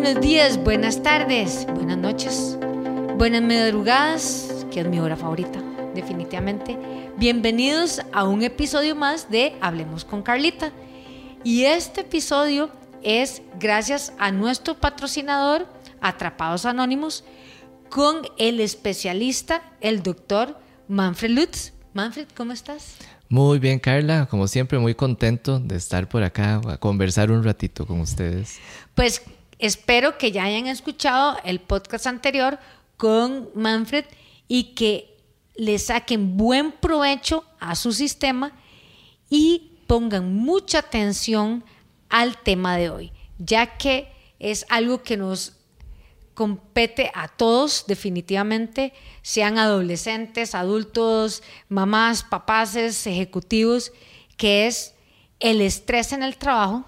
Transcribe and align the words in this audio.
Buenos 0.00 0.22
días, 0.22 0.62
buenas 0.62 1.02
tardes, 1.02 1.66
buenas 1.74 1.98
noches, 1.98 2.56
buenas 3.16 3.42
madrugadas, 3.42 4.64
que 4.70 4.78
es 4.78 4.86
mi 4.86 5.00
hora 5.00 5.16
favorita, 5.16 5.60
definitivamente. 5.92 6.78
Bienvenidos 7.16 8.00
a 8.12 8.22
un 8.22 8.44
episodio 8.44 8.94
más 8.94 9.28
de 9.28 9.56
Hablemos 9.60 10.04
con 10.04 10.22
Carlita. 10.22 10.70
Y 11.42 11.64
este 11.64 12.02
episodio 12.02 12.70
es 13.02 13.42
gracias 13.58 14.12
a 14.20 14.30
nuestro 14.30 14.76
patrocinador, 14.76 15.66
Atrapados 16.00 16.64
Anónimos, 16.64 17.24
con 17.88 18.22
el 18.38 18.60
especialista, 18.60 19.64
el 19.80 20.04
doctor 20.04 20.60
Manfred 20.86 21.30
Lutz. 21.32 21.72
Manfred, 21.92 22.28
¿cómo 22.36 22.52
estás? 22.52 22.98
Muy 23.28 23.58
bien, 23.58 23.80
Carla. 23.80 24.26
Como 24.26 24.46
siempre, 24.46 24.78
muy 24.78 24.94
contento 24.94 25.58
de 25.58 25.74
estar 25.74 26.08
por 26.08 26.22
acá 26.22 26.60
a 26.68 26.76
conversar 26.76 27.32
un 27.32 27.42
ratito 27.42 27.84
con 27.84 28.00
ustedes. 28.00 28.58
Pues 28.94 29.22
espero 29.58 30.18
que 30.18 30.32
ya 30.32 30.44
hayan 30.44 30.66
escuchado 30.66 31.38
el 31.44 31.60
podcast 31.60 32.06
anterior 32.06 32.58
con 32.96 33.50
Manfred 33.54 34.04
y 34.46 34.74
que 34.74 35.16
le 35.56 35.78
saquen 35.78 36.36
buen 36.36 36.72
provecho 36.72 37.44
a 37.60 37.74
su 37.74 37.92
sistema 37.92 38.52
y 39.28 39.78
pongan 39.86 40.34
mucha 40.34 40.78
atención 40.78 41.64
al 42.08 42.38
tema 42.38 42.76
de 42.76 42.90
hoy, 42.90 43.12
ya 43.38 43.76
que 43.76 44.12
es 44.38 44.64
algo 44.68 45.02
que 45.02 45.16
nos 45.16 45.54
compete 46.34 47.10
a 47.14 47.26
todos 47.26 47.84
definitivamente, 47.88 48.92
sean 49.22 49.58
adolescentes, 49.58 50.54
adultos, 50.54 51.42
mamás, 51.68 52.22
papás, 52.22 52.76
ejecutivos, 52.76 53.92
que 54.36 54.68
es 54.68 54.94
el 55.40 55.60
estrés 55.60 56.12
en 56.12 56.22
el 56.22 56.36
trabajo, 56.36 56.84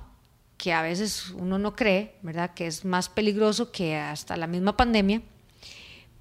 que 0.60 0.74
a 0.74 0.82
veces 0.82 1.30
uno 1.30 1.58
no 1.58 1.74
cree, 1.74 2.16
¿verdad? 2.20 2.52
Que 2.52 2.66
es 2.66 2.84
más 2.84 3.08
peligroso 3.08 3.72
que 3.72 3.96
hasta 3.96 4.36
la 4.36 4.46
misma 4.46 4.76
pandemia, 4.76 5.22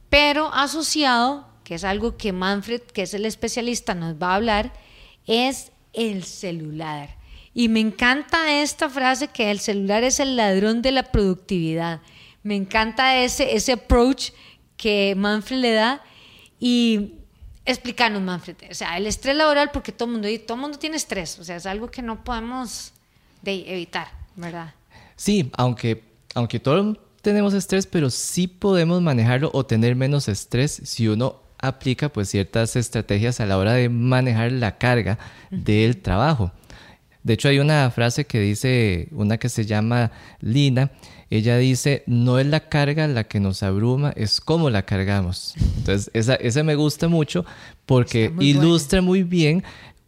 pero 0.10 0.54
asociado, 0.54 1.46
que 1.66 1.76
es 1.76 1.84
algo 1.84 2.16
que 2.16 2.32
Manfred, 2.32 2.84
que 2.84 3.02
es 3.02 3.14
el 3.14 3.26
especialista, 3.26 3.96
nos 3.96 4.16
va 4.16 4.32
a 4.32 4.36
hablar, 4.36 4.72
es 5.28 5.74
el 5.92 6.24
celular. 6.24 7.18
Y 7.54 7.68
me 7.68 7.82
encanta 7.82 8.62
esta 8.62 8.90
frase 8.90 9.28
que 9.28 9.52
el 9.52 9.60
celular 9.60 10.06
es 10.06 10.22
el 10.22 10.38
ladrón 10.38 10.82
de 10.82 10.94
la 10.94 11.04
productividad. 11.12 12.00
Me 12.42 12.56
encanta 12.56 13.18
ese, 13.18 13.58
ese 13.58 13.74
approach 13.74 14.32
que 14.78 15.16
Manfred 15.18 15.58
le 15.58 15.74
da 15.74 16.02
y 16.62 17.16
explicarnos, 17.66 18.22
Manfred, 18.22 18.56
o 18.72 18.74
sea, 18.74 18.96
el 18.96 19.06
estrés 19.06 19.36
laboral, 19.36 19.72
porque 19.72 19.92
todo 19.92 20.06
el 20.08 20.14
mundo, 20.14 20.30
todo 20.48 20.56
mundo 20.56 20.80
tiene 20.80 20.96
estrés, 20.96 21.38
o 21.40 21.44
sea, 21.44 21.58
es 21.58 21.66
algo 21.66 21.92
que 21.92 22.02
no 22.02 22.24
podemos 22.24 22.94
evitar, 23.44 24.19
¿verdad? 24.36 24.74
Sí, 25.16 25.52
aunque, 25.58 26.04
aunque 26.36 26.60
todos 26.60 26.98
tenemos 27.22 27.54
estrés, 27.54 27.86
pero 27.86 28.10
sí 28.10 28.48
podemos 28.48 29.02
manejarlo 29.02 29.52
o 29.54 29.66
tener 29.66 29.96
menos 29.96 30.28
estrés 30.28 30.82
si 30.84 31.08
uno 31.08 31.42
aplica 31.58 32.10
pues 32.10 32.30
ciertas 32.30 32.76
estrategias 32.76 33.40
a 33.40 33.46
la 33.46 33.58
hora 33.58 33.74
de 33.74 33.90
manejar 33.90 34.52
la 34.52 34.78
carga 34.78 35.20
del 35.52 35.98
trabajo. 35.98 36.52
De 37.24 37.34
hecho, 37.34 37.50
hay 37.50 37.60
una 37.60 37.92
frase 37.92 38.26
que 38.26 38.40
dice, 38.40 39.10
una 39.12 39.38
que 39.38 39.50
se 39.50 39.66
llama 39.66 40.12
Lina, 40.40 40.92
ella 41.30 41.58
dice, 41.58 42.04
no 42.08 42.40
es 42.40 42.48
la 42.48 42.70
carga 42.70 43.08
la 43.08 43.26
que 43.26 43.40
nos 43.40 43.62
abruma, 43.62 44.14
es 44.16 44.40
cómo 44.40 44.70
la 44.70 44.84
cargamos. 44.84 45.54
Entonces, 45.78 46.10
esa, 46.42 46.64
me 46.64 46.76
gusta 46.76 47.08
mucho 47.08 47.46
porque 47.86 48.34
ilustra 48.40 49.02
muy 49.02 49.24
bien, 49.24 49.64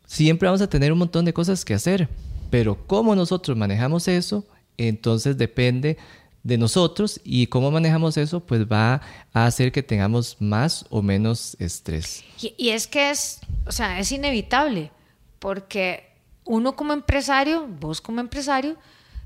siempre 0.06 0.48
vamos 0.48 0.62
a 0.62 0.70
tener 0.70 0.92
un 0.92 1.00
montón 1.00 1.26
de 1.26 1.34
cosas 1.34 1.66
que 1.66 1.74
hacer, 1.74 2.08
pero 2.52 2.86
cómo 2.86 3.16
nosotros 3.16 3.58
manejamos 3.58 4.08
eso, 4.08 4.46
entonces 4.78 5.38
depende 5.38 5.98
de 6.44 6.58
nosotros 6.58 7.22
y 7.24 7.48
cómo 7.48 7.72
manejamos 7.72 8.18
eso, 8.18 8.42
pues 8.42 8.70
va 8.70 9.02
a 9.34 9.46
hacer 9.46 9.72
que 9.72 9.82
tengamos 9.82 10.38
más 10.40 10.86
o 10.90 11.02
menos 11.02 11.56
estrés. 11.60 12.24
Y, 12.58 12.70
es 12.70 12.88
que 12.88 13.10
es, 13.10 13.40
o 13.66 13.72
sea, 13.72 14.00
es 14.00 14.12
inevitable, 14.12 14.92
porque 15.40 16.12
uno 16.44 16.76
como 16.76 16.94
empresario, 16.94 17.68
vos 17.68 18.02
como 18.02 18.20
empresario, 18.20 18.76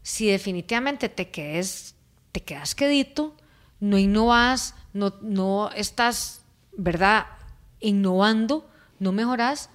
si 0.04 0.28
definitivamente 0.28 1.10
te 1.10 1.30
quedes, 1.30 1.96
te 2.32 2.42
quedas 2.42 2.76
quedito, 2.76 3.36
no 3.80 3.98
innovas, 3.98 4.76
no, 4.94 5.16
no 5.22 5.72
estás, 5.72 6.42
¿verdad? 6.78 7.26
Innovando, 7.80 8.70
no 9.00 9.12
mejoras, 9.12 9.70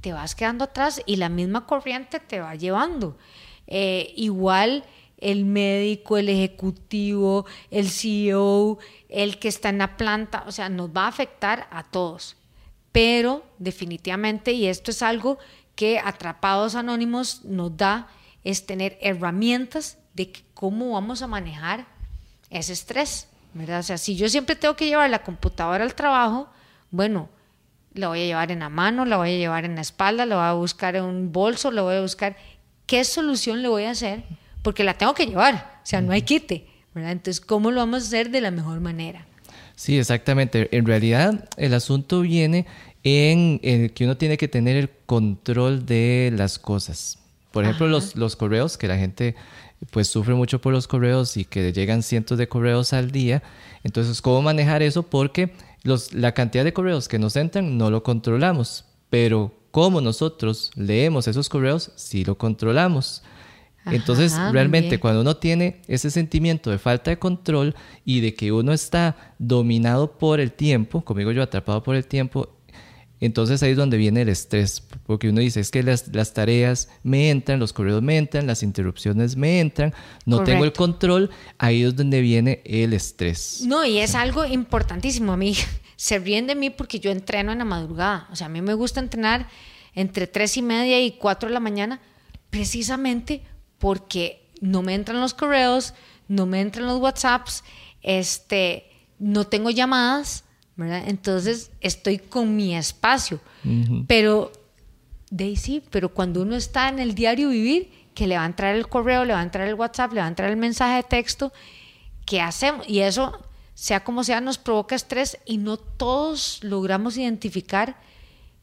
te 0.00 0.12
vas 0.12 0.34
quedando 0.34 0.64
atrás 0.64 1.02
y 1.06 1.16
la 1.16 1.28
misma 1.28 1.66
corriente 1.66 2.20
te 2.20 2.40
va 2.40 2.54
llevando. 2.54 3.16
Eh, 3.66 4.12
igual 4.16 4.84
el 5.18 5.44
médico, 5.44 6.16
el 6.16 6.28
ejecutivo, 6.28 7.46
el 7.70 7.90
CEO, 7.90 8.78
el 9.08 9.38
que 9.38 9.48
está 9.48 9.68
en 9.68 9.78
la 9.78 9.96
planta, 9.96 10.44
o 10.46 10.52
sea, 10.52 10.68
nos 10.68 10.90
va 10.90 11.04
a 11.04 11.08
afectar 11.08 11.68
a 11.70 11.82
todos. 11.82 12.36
Pero 12.92 13.44
definitivamente, 13.58 14.52
y 14.52 14.66
esto 14.66 14.90
es 14.90 15.02
algo 15.02 15.38
que 15.74 15.98
Atrapados 15.98 16.74
Anónimos 16.74 17.44
nos 17.44 17.76
da, 17.76 18.08
es 18.44 18.66
tener 18.66 18.98
herramientas 19.00 19.98
de 20.14 20.32
cómo 20.54 20.92
vamos 20.92 21.22
a 21.22 21.26
manejar 21.26 21.86
ese 22.50 22.72
estrés, 22.72 23.28
¿verdad? 23.54 23.80
O 23.80 23.82
sea, 23.82 23.98
si 23.98 24.16
yo 24.16 24.28
siempre 24.28 24.56
tengo 24.56 24.74
que 24.74 24.86
llevar 24.86 25.10
la 25.10 25.22
computadora 25.22 25.84
al 25.84 25.94
trabajo, 25.94 26.48
bueno, 26.90 27.28
la 27.94 28.08
voy 28.08 28.22
a 28.22 28.26
llevar 28.26 28.52
en 28.52 28.60
la 28.60 28.68
mano, 28.68 29.04
la 29.04 29.16
voy 29.16 29.34
a 29.34 29.36
llevar 29.36 29.64
en 29.64 29.74
la 29.74 29.80
espalda, 29.80 30.26
la 30.26 30.36
voy 30.36 30.44
a 30.44 30.52
buscar 30.52 30.96
en 30.96 31.04
un 31.04 31.32
bolso, 31.32 31.70
la 31.70 31.82
voy 31.82 31.96
a 31.96 32.00
buscar. 32.00 32.36
¿Qué 32.86 33.04
solución 33.04 33.62
le 33.62 33.68
voy 33.68 33.84
a 33.84 33.90
hacer? 33.90 34.24
Porque 34.62 34.84
la 34.84 34.94
tengo 34.94 35.14
que 35.14 35.26
llevar, 35.26 35.80
o 35.82 35.86
sea, 35.86 36.00
no 36.00 36.12
hay 36.12 36.22
quite, 36.22 36.66
¿verdad? 36.94 37.12
Entonces, 37.12 37.40
¿cómo 37.40 37.70
lo 37.70 37.80
vamos 37.80 38.02
a 38.02 38.06
hacer 38.06 38.30
de 38.30 38.40
la 38.40 38.50
mejor 38.50 38.80
manera? 38.80 39.26
Sí, 39.76 39.98
exactamente. 39.98 40.68
En 40.76 40.86
realidad, 40.86 41.48
el 41.56 41.72
asunto 41.74 42.22
viene 42.22 42.66
en 43.04 43.60
el 43.62 43.92
que 43.92 44.04
uno 44.04 44.16
tiene 44.16 44.36
que 44.36 44.48
tener 44.48 44.76
el 44.76 44.90
control 45.06 45.86
de 45.86 46.32
las 46.36 46.58
cosas. 46.58 47.18
Por 47.52 47.64
ejemplo, 47.64 47.86
los, 47.86 48.16
los, 48.16 48.36
correos, 48.36 48.76
que 48.76 48.88
la 48.88 48.98
gente 48.98 49.36
pues 49.90 50.08
sufre 50.08 50.34
mucho 50.34 50.60
por 50.60 50.72
los 50.72 50.88
correos 50.88 51.36
y 51.36 51.44
que 51.44 51.72
llegan 51.72 52.02
cientos 52.02 52.38
de 52.38 52.48
correos 52.48 52.92
al 52.92 53.10
día. 53.10 53.42
Entonces, 53.84 54.20
¿cómo 54.20 54.42
manejar 54.42 54.82
eso? 54.82 55.04
Porque 55.04 55.52
los, 55.82 56.12
la 56.12 56.32
cantidad 56.32 56.64
de 56.64 56.72
correos 56.72 57.08
que 57.08 57.18
nos 57.18 57.36
entran 57.36 57.78
no 57.78 57.90
lo 57.90 58.02
controlamos, 58.02 58.84
pero 59.10 59.54
cómo 59.70 60.00
nosotros 60.00 60.70
leemos 60.74 61.28
esos 61.28 61.48
correos 61.48 61.92
sí 61.96 62.24
lo 62.24 62.36
controlamos. 62.36 63.22
Entonces, 63.86 64.36
realmente 64.52 65.00
cuando 65.00 65.22
uno 65.22 65.36
tiene 65.38 65.80
ese 65.86 66.10
sentimiento 66.10 66.70
de 66.70 66.78
falta 66.78 67.10
de 67.10 67.18
control 67.18 67.74
y 68.04 68.20
de 68.20 68.34
que 68.34 68.52
uno 68.52 68.72
está 68.72 69.34
dominado 69.38 70.18
por 70.18 70.40
el 70.40 70.52
tiempo, 70.52 71.02
como 71.02 71.18
digo 71.18 71.32
yo, 71.32 71.42
atrapado 71.42 71.82
por 71.82 71.96
el 71.96 72.06
tiempo, 72.06 72.57
entonces 73.20 73.62
ahí 73.62 73.72
es 73.72 73.76
donde 73.76 73.96
viene 73.96 74.22
el 74.22 74.28
estrés, 74.28 74.82
porque 75.04 75.28
uno 75.28 75.40
dice, 75.40 75.60
es 75.60 75.70
que 75.70 75.82
las, 75.82 76.08
las 76.14 76.34
tareas 76.34 76.88
me 77.02 77.30
entran, 77.30 77.58
los 77.58 77.72
correos 77.72 78.00
me 78.00 78.16
entran, 78.16 78.46
las 78.46 78.62
interrupciones 78.62 79.36
me 79.36 79.60
entran, 79.60 79.92
no 80.24 80.44
tengo 80.44 80.64
el 80.64 80.72
control, 80.72 81.30
ahí 81.58 81.82
es 81.82 81.96
donde 81.96 82.20
viene 82.20 82.62
el 82.64 82.92
estrés. 82.92 83.62
No, 83.66 83.84
y 83.84 83.98
es 83.98 84.14
algo 84.14 84.44
importantísimo 84.44 85.32
a 85.32 85.36
mí. 85.36 85.56
Se 85.96 86.18
ríen 86.20 86.46
de 86.46 86.54
mí 86.54 86.70
porque 86.70 87.00
yo 87.00 87.10
entreno 87.10 87.50
en 87.50 87.58
la 87.58 87.64
madrugada. 87.64 88.28
O 88.30 88.36
sea, 88.36 88.46
a 88.46 88.50
mí 88.50 88.62
me 88.62 88.74
gusta 88.74 89.00
entrenar 89.00 89.48
entre 89.94 90.28
tres 90.28 90.56
y 90.56 90.62
media 90.62 91.00
y 91.04 91.12
cuatro 91.12 91.48
de 91.48 91.54
la 91.54 91.60
mañana, 91.60 92.00
precisamente 92.50 93.42
porque 93.78 94.48
no 94.60 94.82
me 94.82 94.94
entran 94.94 95.20
los 95.20 95.34
correos, 95.34 95.92
no 96.28 96.46
me 96.46 96.60
entran 96.60 96.86
los 96.86 97.00
WhatsApps, 97.00 97.64
este, 98.02 98.84
no 99.18 99.48
tengo 99.48 99.70
llamadas 99.70 100.44
entonces 100.78 101.70
estoy 101.80 102.18
con 102.18 102.54
mi 102.56 102.76
espacio. 102.76 103.40
Pero, 104.06 104.52
Daisy, 105.30 105.82
pero 105.90 106.08
cuando 106.14 106.42
uno 106.42 106.56
está 106.56 106.88
en 106.88 106.98
el 106.98 107.14
diario 107.14 107.50
vivir, 107.50 107.90
que 108.14 108.26
le 108.26 108.36
va 108.36 108.42
a 108.42 108.46
entrar 108.46 108.74
el 108.74 108.88
correo, 108.88 109.24
le 109.24 109.32
va 109.32 109.40
a 109.40 109.42
entrar 109.42 109.68
el 109.68 109.74
WhatsApp, 109.74 110.12
le 110.12 110.20
va 110.20 110.26
a 110.26 110.28
entrar 110.28 110.50
el 110.50 110.56
mensaje 110.56 110.96
de 110.96 111.02
texto, 111.04 111.52
¿qué 112.26 112.40
hacemos? 112.40 112.88
Y 112.88 113.00
eso, 113.00 113.44
sea 113.74 114.02
como 114.02 114.24
sea, 114.24 114.40
nos 114.40 114.58
provoca 114.58 114.94
estrés 114.94 115.38
y 115.44 115.58
no 115.58 115.76
todos 115.76 116.60
logramos 116.62 117.16
identificar 117.16 117.96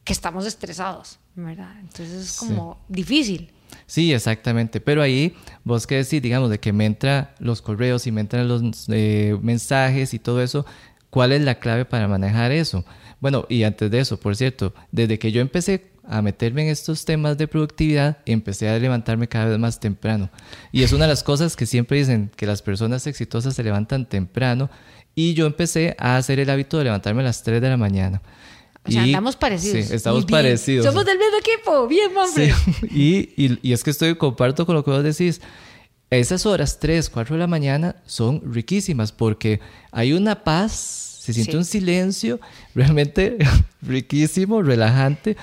que 0.03 0.13
estamos 0.13 0.45
estresados, 0.45 1.19
¿verdad? 1.35 1.73
Entonces 1.79 2.13
es 2.13 2.33
como 2.33 2.77
difícil. 2.87 3.51
Sí, 3.87 4.13
exactamente. 4.13 4.79
Pero 4.79 5.01
ahí 5.01 5.35
vos 5.63 5.87
qué 5.87 5.95
decís, 5.95 6.21
digamos, 6.21 6.49
de 6.49 6.59
que 6.59 6.73
me 6.73 6.85
entran 6.85 7.29
los 7.39 7.61
correos 7.61 8.07
y 8.07 8.11
me 8.11 8.21
entran 8.21 8.47
los 8.47 8.87
eh, 8.89 9.37
mensajes 9.41 10.13
y 10.13 10.19
todo 10.19 10.41
eso, 10.41 10.65
¿Cuál 11.15 11.31
es 11.31 11.39
la 11.39 11.55
clave 11.55 11.85
para 11.85 12.09
manejar 12.09 12.51
eso? 12.51 12.83
Bueno, 13.21 13.45
y 13.47 13.63
antes 13.63 13.89
de 13.89 13.99
eso, 13.99 14.19
por 14.19 14.35
cierto, 14.35 14.73
desde 14.91 15.17
que 15.17 15.31
yo 15.31 15.39
empecé 15.39 15.85
a 16.05 16.21
meterme 16.21 16.63
en 16.63 16.67
estos 16.67 17.05
temas 17.05 17.37
de 17.37 17.47
productividad, 17.47 18.17
empecé 18.25 18.67
a 18.67 18.77
levantarme 18.77 19.29
cada 19.29 19.45
vez 19.45 19.57
más 19.57 19.79
temprano. 19.79 20.29
Y 20.73 20.83
es 20.83 20.91
una 20.91 21.05
de 21.05 21.11
las 21.11 21.23
cosas 21.23 21.55
que 21.55 21.65
siempre 21.65 21.99
dicen 21.99 22.31
que 22.35 22.45
las 22.45 22.61
personas 22.61 23.07
exitosas 23.07 23.55
se 23.55 23.63
levantan 23.63 24.09
temprano. 24.09 24.69
Y 25.15 25.35
yo 25.35 25.45
empecé 25.45 25.95
a 25.99 26.17
hacer 26.17 26.41
el 26.41 26.49
hábito 26.49 26.79
de 26.79 26.83
levantarme 26.83 27.21
a 27.21 27.23
las 27.27 27.43
3 27.43 27.61
de 27.61 27.69
la 27.69 27.77
mañana. 27.77 28.21
O 28.85 28.91
sea, 28.91 29.05
estamos 29.05 29.37
parecidos. 29.37 29.87
Sí, 29.87 29.93
estamos 29.95 30.25
parecidos. 30.25 30.85
Somos 30.85 31.05
del 31.05 31.17
mismo 31.17 31.37
equipo. 31.37 31.87
Bien, 31.87 32.11
hombre. 32.17 32.53
Sí. 32.53 32.87
Y, 32.91 33.45
y, 33.45 33.59
y, 33.61 33.71
es 33.71 33.85
que 33.85 33.91
estoy, 33.91 34.15
comparto 34.15 34.65
con 34.65 34.75
lo 34.75 34.83
que 34.83 34.91
vos 34.91 35.01
decís. 35.01 35.39
Esas 36.09 36.45
horas, 36.45 36.79
3, 36.79 37.09
4 37.09 37.35
de 37.35 37.39
la 37.39 37.47
mañana, 37.47 37.95
son 38.05 38.41
riquísimas 38.53 39.11
porque 39.11 39.59
hay 39.91 40.13
una 40.13 40.43
paz, 40.43 40.71
se 41.21 41.33
siente 41.33 41.53
Sí. 41.53 41.57
un 41.57 41.65
silencio 41.65 42.39
realmente 42.75 43.37
riquísimo, 43.81 44.61
relajante. 44.61 45.35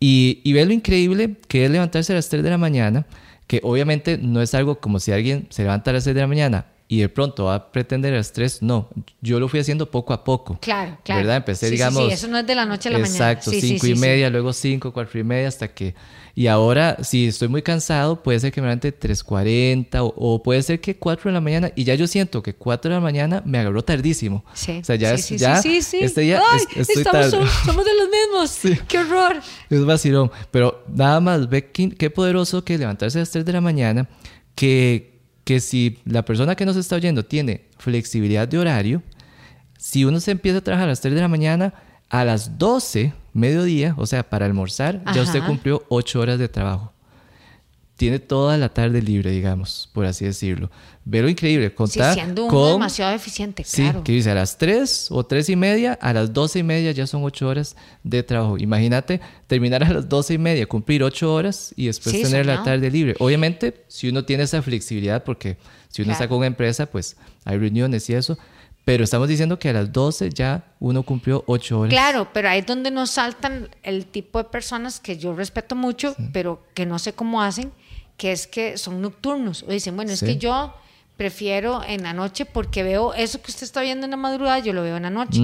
Y, 0.00 0.40
y 0.42 0.52
ve 0.52 0.64
lo 0.64 0.72
increíble 0.72 1.36
que 1.48 1.64
es 1.64 1.70
levantarse 1.70 2.12
a 2.12 2.16
las 2.16 2.28
3 2.28 2.42
de 2.42 2.50
la 2.50 2.58
mañana, 2.58 3.06
que 3.46 3.60
obviamente 3.62 4.18
no 4.18 4.40
es 4.42 4.54
algo 4.54 4.80
como 4.80 4.98
si 4.98 5.12
alguien 5.12 5.46
se 5.50 5.62
levanta 5.62 5.90
a 5.90 5.94
las 5.94 6.04
6 6.04 6.14
de 6.14 6.20
la 6.22 6.26
mañana 6.26 6.66
y 6.94 7.00
de 7.00 7.08
pronto 7.08 7.44
va 7.44 7.54
a 7.54 7.72
pretender 7.72 8.12
las 8.12 8.32
3. 8.32 8.60
No, 8.62 8.88
yo 9.22 9.40
lo 9.40 9.48
fui 9.48 9.60
haciendo 9.60 9.90
poco 9.90 10.12
a 10.12 10.24
poco. 10.24 10.58
Claro, 10.60 10.98
claro. 11.02 11.20
¿Verdad? 11.22 11.36
Empecé, 11.38 11.66
Sí, 11.66 11.70
sí, 11.70 11.72
digamos. 11.76 12.06
Sí, 12.06 12.12
eso 12.12 12.28
no 12.28 12.36
es 12.38 12.46
de 12.46 12.54
la 12.54 12.66
noche 12.66 12.90
a 12.90 12.92
la 12.92 12.98
mañana. 12.98 13.14
Exacto, 13.32 13.50
Sí, 13.50 13.60
sí, 13.62 13.68
cinco 13.68 13.86
sí, 13.86 13.92
y 13.92 13.94
sí. 13.94 14.00
media, 14.00 14.28
luego 14.28 14.52
cinco, 14.52 14.92
cuatro 14.92 15.18
y 15.18 15.24
media, 15.24 15.48
hasta 15.48 15.68
que. 15.68 15.94
Y 16.34 16.48
ahora, 16.48 16.98
si 17.02 17.28
estoy 17.28 17.48
muy 17.48 17.62
cansado, 17.62 18.22
puede 18.22 18.40
ser 18.40 18.52
que 18.52 18.60
me 18.60 18.66
levante 18.66 18.92
3.40 18.98 20.00
o, 20.00 20.12
o 20.16 20.42
puede 20.42 20.62
ser 20.62 20.80
que 20.80 20.96
4 20.96 21.30
de 21.30 21.34
la 21.34 21.40
mañana. 21.40 21.72
Y 21.76 21.84
ya 21.84 21.94
yo 21.94 22.06
siento 22.06 22.42
que 22.42 22.54
4 22.54 22.90
de 22.90 22.94
la 22.96 23.00
mañana 23.00 23.42
me 23.44 23.58
agarró 23.58 23.82
tardísimo. 23.82 24.44
Sí, 24.54 24.78
O 24.80 24.84
sea, 24.84 24.96
ya, 24.96 25.10
sí, 25.10 25.14
es- 25.20 25.24
sí, 25.26 25.38
ya 25.38 25.56
sí, 25.62 25.82
sí, 25.82 25.98
sí. 25.98 25.98
este 26.04 26.22
día 26.22 26.40
Ay, 26.50 26.60
es- 26.70 26.88
estoy 26.88 27.02
estamos, 27.02 27.20
tarde. 27.20 27.30
Somos, 27.30 27.50
somos 27.66 27.84
de 27.84 27.90
los 27.94 28.08
mismos. 28.08 28.80
¡Qué 28.88 28.98
horror! 28.98 29.36
Es 29.70 29.84
vacilón. 29.84 30.30
Pero 30.50 30.84
nada 30.94 31.20
más, 31.20 31.48
ve 31.48 31.70
qué, 31.70 31.90
qué 31.90 32.10
poderoso 32.10 32.64
que 32.64 32.76
levantarse 32.78 33.18
a 33.18 33.20
las 33.22 33.30
3 33.30 33.44
de 33.44 33.52
la 33.52 33.60
mañana, 33.60 34.08
que, 34.54 35.11
que 35.44 35.60
si 35.60 35.98
la 36.04 36.24
persona 36.24 36.54
que 36.54 36.66
nos 36.66 36.76
está 36.76 36.96
oyendo 36.96 37.24
tiene 37.24 37.66
flexibilidad 37.78 38.46
de 38.46 38.58
horario, 38.58 39.02
si 39.78 40.04
uno 40.04 40.20
se 40.20 40.30
empieza 40.30 40.58
a 40.58 40.62
trabajar 40.62 40.86
a 40.86 40.92
las 40.92 41.00
3 41.00 41.14
de 41.14 41.20
la 41.20 41.28
mañana, 41.28 41.74
a 42.08 42.24
las 42.24 42.58
12, 42.58 43.12
mediodía, 43.32 43.94
o 43.98 44.06
sea, 44.06 44.28
para 44.28 44.46
almorzar, 44.46 45.02
ya 45.14 45.22
usted 45.22 45.42
cumplió 45.44 45.84
8 45.88 46.20
horas 46.20 46.38
de 46.38 46.48
trabajo. 46.48 46.92
Tiene 47.96 48.18
toda 48.18 48.56
la 48.58 48.68
tarde 48.70 49.00
libre, 49.02 49.30
digamos, 49.30 49.88
por 49.92 50.06
así 50.06 50.24
decirlo. 50.24 50.70
Ve 51.04 51.20
lo 51.22 51.28
increíble, 51.28 51.68
Sí, 51.68 51.74
contar 51.74 52.14
siendo 52.14 52.44
uno 52.44 52.50
con... 52.50 52.72
demasiado 52.72 53.12
eficiente, 53.14 53.62
Sí, 53.64 53.82
claro. 53.82 54.02
que 54.02 54.12
dice 54.12 54.30
a 54.30 54.34
las 54.34 54.56
3 54.58 55.08
o 55.10 55.24
3 55.24 55.50
y 55.50 55.56
media, 55.56 55.92
a 56.00 56.12
las 56.12 56.32
12 56.32 56.60
y 56.60 56.62
media 56.62 56.90
ya 56.92 57.06
son 57.06 57.22
8 57.22 57.46
horas 57.48 57.76
de 58.02 58.22
trabajo. 58.22 58.56
Imagínate 58.58 59.20
terminar 59.46 59.84
a 59.84 59.90
las 59.92 60.08
12 60.08 60.34
y 60.34 60.38
media, 60.38 60.66
cumplir 60.66 61.02
8 61.04 61.32
horas 61.32 61.72
y 61.76 61.86
después 61.86 62.16
Sí, 62.16 62.22
tener 62.22 62.46
la 62.46 62.62
tarde 62.64 62.90
libre. 62.90 63.14
Obviamente, 63.18 63.84
si 63.88 64.08
uno 64.08 64.24
tiene 64.24 64.44
esa 64.44 64.62
flexibilidad, 64.62 65.22
porque 65.22 65.58
si 65.88 66.02
uno 66.02 66.08
Claro. 66.08 66.12
está 66.12 66.28
con 66.28 66.38
una 66.38 66.46
empresa, 66.46 66.86
pues 66.86 67.16
hay 67.44 67.58
reuniones 67.58 68.08
y 68.10 68.14
eso. 68.14 68.36
Pero 68.84 69.04
estamos 69.04 69.28
diciendo 69.28 69.60
que 69.60 69.68
a 69.68 69.72
las 69.74 69.92
12 69.92 70.30
ya 70.30 70.64
uno 70.80 71.04
cumplió 71.04 71.44
8 71.46 71.78
horas. 71.78 71.90
Claro, 71.92 72.28
pero 72.32 72.48
ahí 72.48 72.60
es 72.60 72.66
donde 72.66 72.90
nos 72.90 73.10
saltan 73.10 73.68
el 73.84 74.06
tipo 74.06 74.38
de 74.38 74.44
personas 74.44 74.98
que 74.98 75.16
yo 75.18 75.34
respeto 75.36 75.76
mucho, 75.76 76.16
pero 76.32 76.60
que 76.74 76.84
no 76.84 76.98
sé 76.98 77.12
cómo 77.12 77.42
hacen, 77.42 77.70
que 78.22 78.30
es 78.30 78.46
que 78.46 78.78
son 78.78 79.02
nocturnos. 79.02 79.64
O 79.64 79.72
dicen, 79.72 79.96
bueno, 79.96 80.12
es 80.12 80.20
que 80.22 80.36
yo 80.36 80.72
prefiero 81.16 81.82
en 81.82 82.04
la 82.04 82.12
noche 82.12 82.46
porque 82.46 82.84
veo 82.84 83.14
eso 83.14 83.42
que 83.42 83.50
usted 83.50 83.64
está 83.64 83.82
viendo 83.82 84.04
en 84.04 84.12
la 84.12 84.16
madrugada, 84.16 84.60
yo 84.60 84.72
lo 84.72 84.84
veo 84.84 84.96
en 84.96 85.02
la 85.02 85.10
noche. 85.10 85.40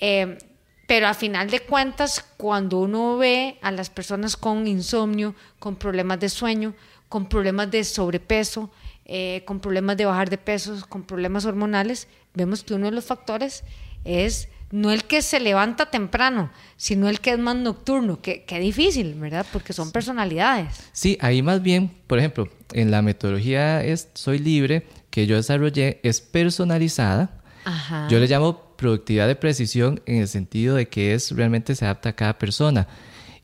Eh, 0.00 0.38
pero 0.86 1.06
a 1.06 1.12
final 1.12 1.50
de 1.50 1.60
cuentas, 1.60 2.24
cuando 2.38 2.78
uno 2.78 3.18
ve 3.18 3.58
a 3.60 3.70
las 3.70 3.90
personas 3.90 4.38
con 4.38 4.66
insomnio, 4.66 5.34
con 5.58 5.76
problemas 5.76 6.18
de 6.18 6.30
sueño, 6.30 6.72
con 7.10 7.28
problemas 7.28 7.70
de 7.70 7.84
sobrepeso, 7.84 8.70
eh, 9.04 9.42
con 9.44 9.60
problemas 9.60 9.98
de 9.98 10.06
bajar 10.06 10.30
de 10.30 10.38
peso, 10.38 10.74
con 10.88 11.02
problemas 11.02 11.44
hormonales, 11.44 12.08
vemos 12.32 12.64
que 12.64 12.72
uno 12.72 12.86
de 12.86 12.92
los 12.92 13.04
factores 13.04 13.64
es 14.06 14.48
no 14.72 14.90
el 14.90 15.04
que 15.04 15.22
se 15.22 15.38
levanta 15.38 15.90
temprano, 15.90 16.50
sino 16.76 17.08
el 17.08 17.20
que 17.20 17.32
es 17.32 17.38
más 17.38 17.54
nocturno, 17.54 18.20
que, 18.20 18.44
que 18.44 18.58
difícil, 18.58 19.14
¿verdad? 19.14 19.46
Porque 19.52 19.72
son 19.72 19.92
personalidades. 19.92 20.80
Sí, 20.92 21.18
ahí 21.20 21.42
más 21.42 21.62
bien, 21.62 21.92
por 22.06 22.18
ejemplo, 22.18 22.48
en 22.72 22.90
la 22.90 23.02
metodología 23.02 23.84
es 23.84 24.08
Soy 24.14 24.38
Libre, 24.38 24.86
que 25.10 25.26
yo 25.26 25.36
desarrollé, 25.36 26.00
es 26.02 26.22
personalizada. 26.22 27.42
Ajá. 27.64 28.08
Yo 28.10 28.18
le 28.18 28.26
llamo 28.26 28.74
productividad 28.76 29.28
de 29.28 29.36
precisión 29.36 30.00
en 30.06 30.22
el 30.22 30.28
sentido 30.28 30.74
de 30.74 30.88
que 30.88 31.14
es 31.14 31.30
realmente 31.30 31.74
se 31.74 31.84
adapta 31.84 32.08
a 32.08 32.16
cada 32.16 32.38
persona. 32.38 32.88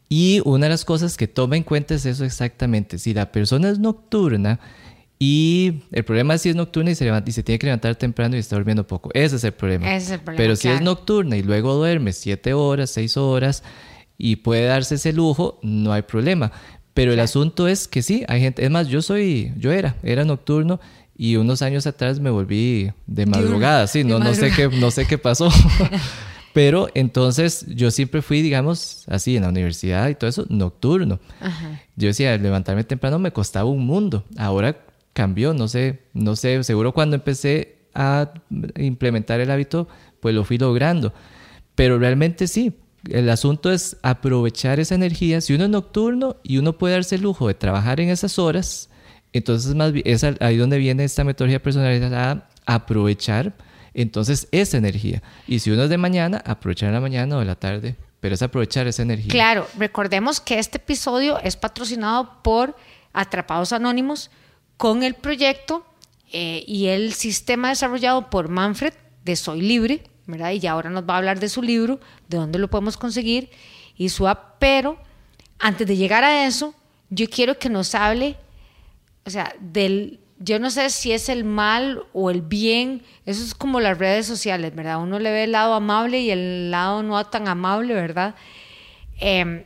Y 0.08 0.40
una 0.46 0.64
de 0.66 0.70
las 0.70 0.86
cosas 0.86 1.18
que 1.18 1.28
toma 1.28 1.58
en 1.58 1.62
cuenta 1.62 1.94
es 1.94 2.06
eso 2.06 2.24
exactamente. 2.24 2.98
Si 2.98 3.12
la 3.12 3.30
persona 3.30 3.68
es 3.68 3.78
nocturna 3.78 4.58
y 5.18 5.82
el 5.90 6.04
problema 6.04 6.34
es 6.34 6.42
si 6.42 6.48
es 6.48 6.56
nocturna 6.56 6.92
y 6.92 6.94
se, 6.94 7.04
levanta, 7.04 7.28
y 7.28 7.32
se 7.32 7.42
tiene 7.42 7.58
que 7.58 7.66
levantar 7.66 7.96
temprano 7.96 8.36
y 8.36 8.38
está 8.38 8.54
durmiendo 8.56 8.86
poco. 8.86 9.10
Ese 9.14 9.36
es 9.36 9.44
el 9.44 9.52
problema. 9.52 9.92
Ese 9.94 10.06
es 10.06 10.10
el 10.12 10.20
problema, 10.20 10.42
Pero 10.42 10.56
si 10.56 10.68
es 10.68 10.80
nocturna 10.80 11.36
y 11.36 11.42
luego 11.42 11.74
duerme 11.74 12.12
siete 12.12 12.54
horas, 12.54 12.90
seis 12.90 13.16
horas 13.16 13.64
y 14.16 14.36
puede 14.36 14.66
darse 14.66 14.94
ese 14.94 15.12
lujo, 15.12 15.58
no 15.62 15.92
hay 15.92 16.02
problema. 16.02 16.52
Pero 16.94 17.12
el 17.12 17.20
asunto 17.20 17.66
es 17.66 17.88
que 17.88 18.02
sí, 18.02 18.24
hay 18.28 18.40
gente, 18.40 18.64
es 18.64 18.70
más, 18.70 18.88
yo 18.88 19.02
soy, 19.02 19.52
yo 19.56 19.72
era, 19.72 19.96
era 20.02 20.24
nocturno 20.24 20.80
y 21.16 21.34
unos 21.36 21.62
años 21.62 21.86
atrás 21.86 22.20
me 22.20 22.30
volví 22.30 22.92
de 23.06 23.26
madrugada, 23.26 23.86
sí, 23.88 24.04
no, 24.04 24.20
no 24.20 24.34
sé 24.34 24.52
qué, 24.54 24.68
no 24.68 24.90
sé 24.92 25.06
qué 25.06 25.18
pasó. 25.18 25.48
Pero 26.54 26.88
entonces 26.94 27.66
yo 27.68 27.90
siempre 27.90 28.22
fui, 28.22 28.40
digamos, 28.40 29.04
así 29.08 29.36
en 29.36 29.42
la 29.42 29.48
universidad 29.48 30.08
y 30.08 30.14
todo 30.14 30.30
eso, 30.30 30.46
nocturno. 30.48 31.20
Ajá. 31.40 31.80
Yo 31.94 32.08
decía, 32.08 32.36
levantarme 32.36 32.84
temprano 32.84 33.18
me 33.18 33.32
costaba 33.32 33.68
un 33.68 33.84
mundo. 33.84 34.24
Ahora 34.36 34.76
cambió, 35.18 35.52
no 35.52 35.66
sé, 35.66 35.98
no 36.14 36.36
sé, 36.36 36.62
seguro 36.62 36.94
cuando 36.94 37.16
empecé 37.16 37.78
a 37.92 38.32
implementar 38.76 39.40
el 39.40 39.50
hábito, 39.50 39.88
pues 40.20 40.32
lo 40.32 40.44
fui 40.44 40.58
logrando. 40.58 41.12
Pero 41.74 41.98
realmente 41.98 42.46
sí, 42.46 42.72
el 43.10 43.28
asunto 43.28 43.72
es 43.72 43.96
aprovechar 44.04 44.78
esa 44.78 44.94
energía. 44.94 45.40
Si 45.40 45.54
uno 45.54 45.64
es 45.64 45.70
nocturno 45.70 46.36
y 46.44 46.58
uno 46.58 46.78
puede 46.78 46.94
darse 46.94 47.16
el 47.16 47.22
lujo 47.22 47.48
de 47.48 47.54
trabajar 47.54 47.98
en 47.98 48.10
esas 48.10 48.38
horas, 48.38 48.90
entonces 49.32 49.74
más 49.74 49.90
bien 49.90 50.06
es 50.06 50.22
ahí 50.22 50.56
donde 50.56 50.78
viene 50.78 51.02
esta 51.02 51.24
metodología 51.24 51.60
personalizada, 51.60 52.48
aprovechar 52.64 53.56
entonces 53.94 54.46
esa 54.52 54.76
energía. 54.76 55.20
Y 55.48 55.58
si 55.58 55.72
uno 55.72 55.82
es 55.82 55.90
de 55.90 55.98
mañana, 55.98 56.40
aprovechar 56.46 56.92
la 56.92 57.00
mañana 57.00 57.38
o 57.38 57.40
de 57.40 57.44
la 57.44 57.56
tarde, 57.56 57.96
pero 58.20 58.36
es 58.36 58.42
aprovechar 58.42 58.86
esa 58.86 59.02
energía. 59.02 59.32
Claro, 59.32 59.66
recordemos 59.76 60.40
que 60.40 60.60
este 60.60 60.76
episodio 60.76 61.40
es 61.40 61.56
patrocinado 61.56 62.40
por 62.44 62.76
Atrapados 63.12 63.72
Anónimos 63.72 64.30
con 64.78 65.02
el 65.02 65.14
proyecto 65.14 65.84
eh, 66.32 66.64
y 66.66 66.86
el 66.86 67.12
sistema 67.12 67.68
desarrollado 67.68 68.30
por 68.30 68.48
Manfred 68.48 68.94
de 69.24 69.36
Soy 69.36 69.60
Libre, 69.60 70.04
¿verdad? 70.26 70.52
Y 70.52 70.60
ya 70.60 70.72
ahora 70.72 70.88
nos 70.88 71.04
va 71.04 71.14
a 71.14 71.18
hablar 71.18 71.40
de 71.40 71.48
su 71.48 71.62
libro, 71.62 72.00
de 72.28 72.38
dónde 72.38 72.58
lo 72.58 72.68
podemos 72.68 72.96
conseguir 72.96 73.50
y 73.96 74.08
su 74.08 74.26
app. 74.28 74.56
Pero 74.58 74.98
antes 75.58 75.86
de 75.86 75.96
llegar 75.96 76.24
a 76.24 76.46
eso, 76.46 76.74
yo 77.10 77.28
quiero 77.28 77.58
que 77.58 77.68
nos 77.68 77.94
hable, 77.94 78.36
o 79.26 79.30
sea, 79.30 79.52
del, 79.58 80.20
yo 80.38 80.60
no 80.60 80.70
sé 80.70 80.90
si 80.90 81.12
es 81.12 81.28
el 81.28 81.44
mal 81.44 82.04
o 82.12 82.30
el 82.30 82.42
bien, 82.42 83.02
eso 83.26 83.42
es 83.42 83.54
como 83.54 83.80
las 83.80 83.98
redes 83.98 84.26
sociales, 84.26 84.74
¿verdad? 84.74 85.02
Uno 85.02 85.18
le 85.18 85.32
ve 85.32 85.44
el 85.44 85.52
lado 85.52 85.74
amable 85.74 86.20
y 86.20 86.30
el 86.30 86.70
lado 86.70 87.02
no 87.02 87.22
tan 87.26 87.48
amable, 87.48 87.94
¿verdad? 87.94 88.36
Em, 89.18 89.64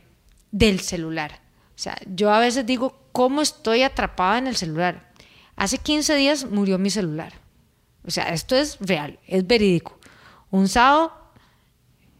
del 0.51 0.79
celular. 0.79 1.42
O 1.75 1.79
sea, 1.79 1.97
yo 2.05 2.31
a 2.31 2.39
veces 2.39 2.65
digo, 2.65 2.97
¿cómo 3.11 3.41
estoy 3.41 3.83
atrapada 3.83 4.37
en 4.37 4.47
el 4.47 4.55
celular? 4.55 5.11
Hace 5.55 5.77
15 5.77 6.15
días 6.15 6.45
murió 6.49 6.77
mi 6.77 6.89
celular. 6.89 7.33
O 8.05 8.11
sea, 8.11 8.29
esto 8.33 8.55
es 8.55 8.77
real, 8.79 9.19
es 9.27 9.45
verídico. 9.47 9.99
Un 10.51 10.67
sábado 10.67 11.13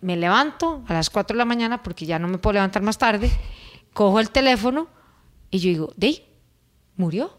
me 0.01 0.17
levanto 0.17 0.83
a 0.87 0.93
las 0.93 1.09
4 1.09 1.35
de 1.35 1.37
la 1.37 1.45
mañana 1.45 1.83
porque 1.83 2.05
ya 2.05 2.19
no 2.19 2.27
me 2.27 2.37
puedo 2.37 2.53
levantar 2.53 2.81
más 2.81 2.97
tarde, 2.97 3.31
cojo 3.93 4.19
el 4.19 4.29
teléfono 4.29 4.87
y 5.49 5.59
yo 5.59 5.69
digo, 5.69 5.93
¿de? 5.95 6.25
¿Murió? 6.95 7.37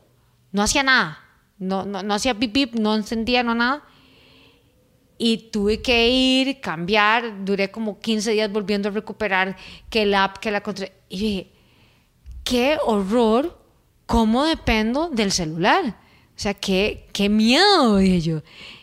No 0.52 0.62
hacía 0.62 0.83
nada, 0.83 1.18
no, 1.59 1.85
no, 1.85 2.02
no 2.02 2.14
hacía 2.14 2.35
pipí, 2.35 2.71
no 2.75 2.94
encendía, 2.94 3.42
no 3.42 3.54
nada. 3.54 3.83
Y 5.16 5.50
tuve 5.50 5.80
que 5.80 6.09
ir, 6.09 6.61
cambiar, 6.61 7.44
duré 7.44 7.71
como 7.71 8.00
15 8.00 8.33
días 8.33 8.50
volviendo 8.50 8.88
a 8.88 8.92
recuperar 8.92 9.56
que 9.90 10.06
la 10.06 10.25
app, 10.25 10.38
que 10.38 10.50
la 10.50 10.62
contra... 10.62 10.88
Y 11.09 11.18
dije, 11.18 11.53
qué 12.44 12.78
horror, 12.84 13.58
cómo 14.06 14.44
dependo 14.44 15.08
del 15.08 15.32
celular. 15.32 15.96
O 16.36 16.38
sea, 16.38 16.54
qué, 16.54 17.08
qué 17.12 17.28
miedo, 17.28 17.96
dije 17.96 18.20
yo. 18.20 18.42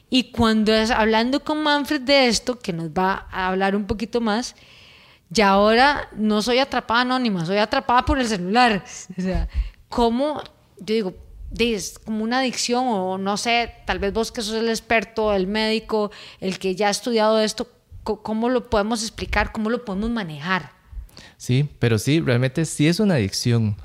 Y 0.10 0.32
cuando 0.32 0.74
es, 0.74 0.92
hablando 0.92 1.44
con 1.44 1.64
Manfred 1.64 2.02
de 2.02 2.28
esto, 2.28 2.60
que 2.60 2.74
nos 2.74 2.90
va 2.90 3.28
a 3.32 3.48
hablar 3.48 3.76
un 3.76 3.88
poquito 3.88 4.20
más, 4.20 4.56
ya 5.30 5.50
ahora 5.50 6.10
no 6.14 6.42
soy 6.42 6.60
atrapada 6.60 7.02
anónima, 7.02 7.46
soy 7.46 7.58
atrapada 7.58 8.04
por 8.04 8.20
el 8.20 8.28
celular. 8.28 8.84
O 9.18 9.22
sea, 9.22 9.48
cómo, 9.88 10.42
yo 10.80 10.96
digo, 10.96 11.14
es 11.58 12.00
como 12.00 12.24
una 12.24 12.40
adicción 12.40 12.86
o 12.88 13.18
no 13.18 13.38
sé, 13.38 13.74
tal 13.86 14.00
vez 14.00 14.12
vos 14.12 14.32
que 14.32 14.42
sos 14.42 14.56
el 14.56 14.70
experto, 14.70 15.34
el 15.34 15.48
médico, 15.48 16.12
el 16.40 16.60
que 16.60 16.76
ya 16.76 16.88
ha 16.88 16.92
estudiado 16.92 17.40
esto, 17.40 17.68
¿cómo 18.04 18.50
lo 18.50 18.70
podemos 18.70 19.02
explicar? 19.04 19.52
¿Cómo 19.52 19.70
lo 19.70 19.86
podemos 19.86 20.10
manejar? 20.10 20.81
Sí, 21.42 21.68
pero 21.80 21.98
sí, 21.98 22.20
realmente 22.20 22.66
sí 22.66 22.88
es 22.88 23.00
una 23.00 23.16
adicción. 23.16 23.76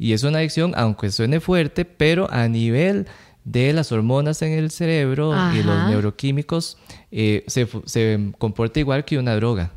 Y 0.00 0.14
es 0.14 0.24
una 0.24 0.38
adicción, 0.38 0.72
aunque 0.74 1.12
suene 1.12 1.38
fuerte, 1.38 1.84
pero 1.84 2.28
a 2.32 2.48
nivel 2.48 3.06
de 3.44 3.72
las 3.72 3.92
hormonas 3.92 4.42
en 4.42 4.50
el 4.50 4.72
cerebro 4.72 5.32
y 5.54 5.62
los 5.62 5.88
neuroquímicos, 5.88 6.76
eh, 7.12 7.44
se, 7.46 7.68
se 7.84 8.32
comporta 8.36 8.80
igual 8.80 9.04
que 9.04 9.16
una 9.16 9.36
droga. 9.36 9.70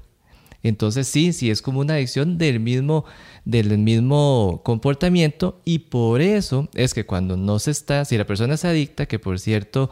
Entonces 0.63 1.07
sí, 1.07 1.31
sí 1.31 1.51
es 1.51 1.61
como 1.61 1.81
una 1.81 1.93
adicción 1.93 2.39
del 2.39 2.59
mismo, 2.59 3.05
del 3.45 3.77
mismo 3.77 4.61
comportamiento 4.65 5.61
y 5.63 5.77
por 5.77 6.21
eso 6.21 6.67
es 6.73 6.95
que 6.95 7.05
cuando 7.05 7.37
no 7.37 7.59
se 7.59 7.69
está, 7.69 8.03
si 8.03 8.17
la 8.17 8.25
persona 8.25 8.55
es 8.55 8.65
adicta, 8.65 9.05
que 9.05 9.19
por 9.19 9.39
cierto 9.39 9.91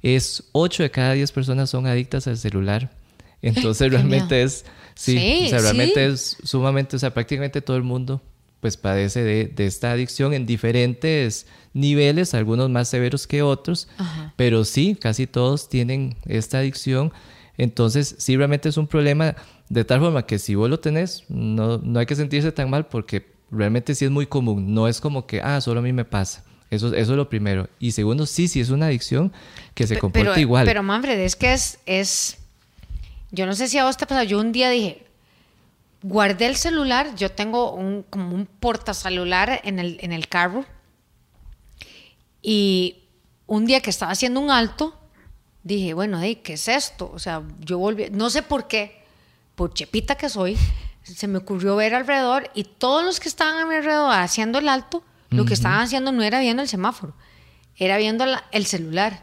es 0.00 0.44
8 0.52 0.84
de 0.84 0.90
cada 0.90 1.12
10 1.12 1.30
personas 1.32 1.68
son 1.68 1.86
adictas 1.86 2.26
al 2.26 2.38
celular, 2.38 2.90
entonces 3.42 3.92
realmente 3.92 4.42
es, 4.42 4.64
sí, 4.96 5.44
o 5.46 5.48
sea, 5.50 5.60
realmente 5.60 6.04
es 6.06 6.36
sumamente, 6.42 6.96
o 6.96 6.98
sea, 6.98 7.14
prácticamente 7.14 7.60
todo 7.60 7.76
el 7.76 7.84
mundo 7.84 8.20
pues 8.60 8.76
padece 8.76 9.22
de, 9.22 9.52
esta 9.58 9.92
adicción 9.92 10.34
en 10.34 10.44
diferentes 10.44 11.46
niveles, 11.72 12.34
algunos 12.34 12.68
más 12.68 12.88
severos 12.88 13.26
que 13.28 13.42
otros, 13.42 13.86
pero 14.34 14.64
sí, 14.64 14.96
casi 15.00 15.28
todos 15.28 15.68
tienen 15.68 16.16
esta 16.24 16.58
adicción. 16.58 17.12
Entonces, 17.58 18.16
sí, 18.18 18.36
realmente 18.36 18.68
es 18.68 18.76
un 18.76 18.88
problema 18.88 19.36
de 19.68 19.84
tal 19.84 20.00
forma 20.00 20.26
que 20.26 20.38
si 20.38 20.54
vos 20.54 20.68
lo 20.68 20.80
tenés, 20.80 21.24
no, 21.28 21.78
no 21.78 22.00
hay 22.00 22.06
que 22.06 22.16
sentirse 22.16 22.50
tan 22.50 22.70
mal 22.70 22.86
porque 22.86 23.26
realmente 23.50 23.94
sí 23.94 24.04
es 24.04 24.10
muy 24.10 24.26
común. 24.26 24.74
No 24.74 24.88
es 24.88 25.00
como 25.00 25.26
que, 25.26 25.40
ah, 25.40 25.60
solo 25.60 25.80
a 25.80 25.82
mí 25.82 25.92
me 25.92 26.04
pasa. 26.04 26.44
Eso, 26.70 26.88
eso 26.88 27.12
es 27.12 27.16
lo 27.16 27.28
primero. 27.28 27.68
Y 27.78 27.92
segundo, 27.92 28.26
sí, 28.26 28.48
sí 28.48 28.60
es 28.60 28.70
una 28.70 28.86
adicción 28.86 29.32
que 29.74 29.86
se 29.86 29.98
comporta 29.98 30.40
igual. 30.40 30.66
Pero 30.66 30.82
Manfred, 30.82 31.18
es 31.20 31.36
que 31.36 31.52
es, 31.52 31.78
es, 31.86 32.38
yo 33.30 33.46
no 33.46 33.54
sé 33.54 33.68
si 33.68 33.78
a 33.78 33.84
vos 33.84 33.96
te 33.96 34.26
yo 34.26 34.40
un 34.40 34.52
día 34.52 34.70
dije, 34.70 35.06
guardé 36.02 36.46
el 36.46 36.56
celular, 36.56 37.14
yo 37.16 37.30
tengo 37.30 37.72
un, 37.72 38.02
como 38.04 38.34
un 38.34 38.46
portacelular 38.46 39.60
en 39.64 39.78
el, 39.78 39.98
en 40.00 40.12
el 40.12 40.28
carro 40.28 40.64
y 42.42 43.04
un 43.46 43.66
día 43.66 43.80
que 43.80 43.90
estaba 43.90 44.12
haciendo 44.12 44.40
un 44.40 44.50
alto, 44.50 44.98
dije, 45.62 45.94
bueno, 45.94 46.20
¿qué 46.20 46.52
es 46.52 46.68
esto? 46.68 47.10
O 47.12 47.18
sea, 47.18 47.42
yo 47.60 47.78
volví, 47.78 48.08
no 48.10 48.30
sé 48.30 48.42
por 48.42 48.68
qué, 48.68 49.02
por 49.54 49.74
chepita 49.74 50.16
que 50.16 50.28
soy, 50.28 50.56
se 51.02 51.26
me 51.26 51.38
ocurrió 51.38 51.76
ver 51.76 51.94
alrededor 51.94 52.50
y 52.54 52.64
todos 52.64 53.04
los 53.04 53.20
que 53.20 53.28
estaban 53.28 53.58
a 53.58 53.66
mi 53.66 53.74
alrededor 53.74 54.12
haciendo 54.12 54.58
el 54.58 54.68
alto, 54.68 55.02
lo 55.30 55.44
que 55.44 55.54
estaban 55.54 55.80
haciendo 55.80 56.12
no 56.12 56.22
era 56.22 56.38
viendo 56.38 56.62
el 56.62 56.68
semáforo, 56.68 57.14
era 57.74 57.96
viendo 57.96 58.24
el 58.52 58.66
celular. 58.66 59.22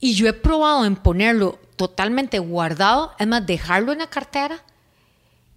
Y 0.00 0.14
yo 0.14 0.26
he 0.26 0.32
probado 0.32 0.84
en 0.86 0.96
ponerlo 0.96 1.58
totalmente 1.76 2.38
guardado, 2.38 3.12
es 3.18 3.26
más, 3.26 3.46
dejarlo 3.46 3.92
en 3.92 3.98
la 3.98 4.08
cartera 4.08 4.64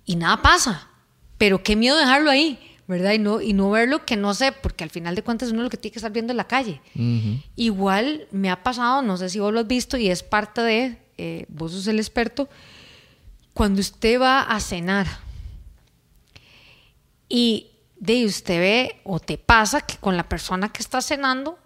y 0.05 0.15
nada 0.15 0.41
pasa. 0.41 0.89
Pero 1.37 1.63
qué 1.63 1.75
miedo 1.75 1.97
dejarlo 1.97 2.29
ahí, 2.29 2.77
¿verdad? 2.87 3.13
Y 3.13 3.19
no, 3.19 3.41
y 3.41 3.53
no 3.53 3.69
verlo 3.71 4.05
que 4.05 4.17
no 4.17 4.33
sé, 4.33 4.51
porque 4.51 4.83
al 4.83 4.89
final 4.89 5.15
de 5.15 5.23
cuentas 5.23 5.51
uno 5.51 5.63
lo 5.63 5.69
que 5.69 5.77
tiene 5.77 5.93
que 5.93 5.99
estar 5.99 6.11
viendo 6.11 6.31
en 6.31 6.37
la 6.37 6.47
calle. 6.47 6.81
Igual 7.55 8.27
me 8.31 8.49
ha 8.49 8.63
pasado, 8.63 9.01
no 9.01 9.17
sé 9.17 9.29
si 9.29 9.39
vos 9.39 9.53
lo 9.53 9.61
has 9.61 9.67
visto 9.67 9.97
y 9.97 10.09
es 10.09 10.23
parte 10.23 10.61
de, 10.61 10.97
eh, 11.17 11.45
vos 11.49 11.71
sos 11.71 11.87
el 11.87 11.99
experto, 11.99 12.49
cuando 13.53 13.81
usted 13.81 14.19
va 14.19 14.41
a 14.41 14.59
cenar 14.59 15.07
y 17.29 17.71
de 17.97 18.25
usted 18.25 18.59
ve 18.59 19.01
o 19.03 19.19
te 19.19 19.37
pasa 19.37 19.81
que 19.81 19.97
con 19.97 20.17
la 20.17 20.27
persona 20.27 20.69
que 20.69 20.81
está 20.81 21.01
cenando, 21.01 21.57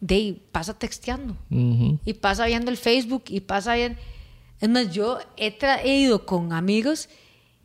de 0.00 0.40
pasa 0.50 0.78
texteando 0.78 1.36
y 1.50 2.14
pasa 2.14 2.46
viendo 2.46 2.70
el 2.70 2.76
Facebook 2.76 3.24
y 3.28 3.40
pasa 3.40 3.74
viendo... 3.74 4.00
Es 4.60 4.68
más, 4.68 4.90
yo 4.90 5.18
he, 5.36 5.56
he 5.84 5.96
ido 5.96 6.26
con 6.26 6.52
amigos 6.52 7.08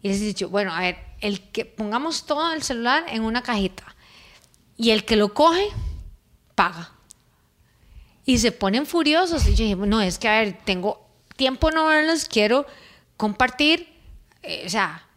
y 0.01 0.10
les 0.10 0.22
he 0.22 0.25
dicho, 0.25 0.50
bueno, 0.50 0.74
a 0.74 0.82
ver, 0.82 0.98
el 1.20 1.42
que 1.51 1.65
pongamos 1.65 2.25
todo 2.25 2.54
el 2.54 2.62
celular 2.63 3.06
en 3.10 3.24
una 3.24 3.42
cajita 3.42 3.96
y 4.77 4.92
el 4.92 5.06
que 5.06 5.15
lo 5.15 5.34
coge, 5.34 5.68
paga. 6.54 6.92
Y 8.25 8.39
se 8.39 8.51
ponen 8.51 8.86
furiosos. 8.86 9.48
Y 9.48 9.56
yo 9.56 9.63
dije, 9.63 9.75
no, 9.75 10.01
es 10.01 10.18
que, 10.18 10.27
a 10.27 10.39
ver, 10.39 10.60
tengo 10.65 11.06
tiempo 11.36 11.72
no 11.72 11.86
verlos, 11.86 12.25
quiero 12.25 12.65
compartir. 13.18 13.88
Eh, 14.42 14.63
o 14.65 14.70
sea, 14.70 15.08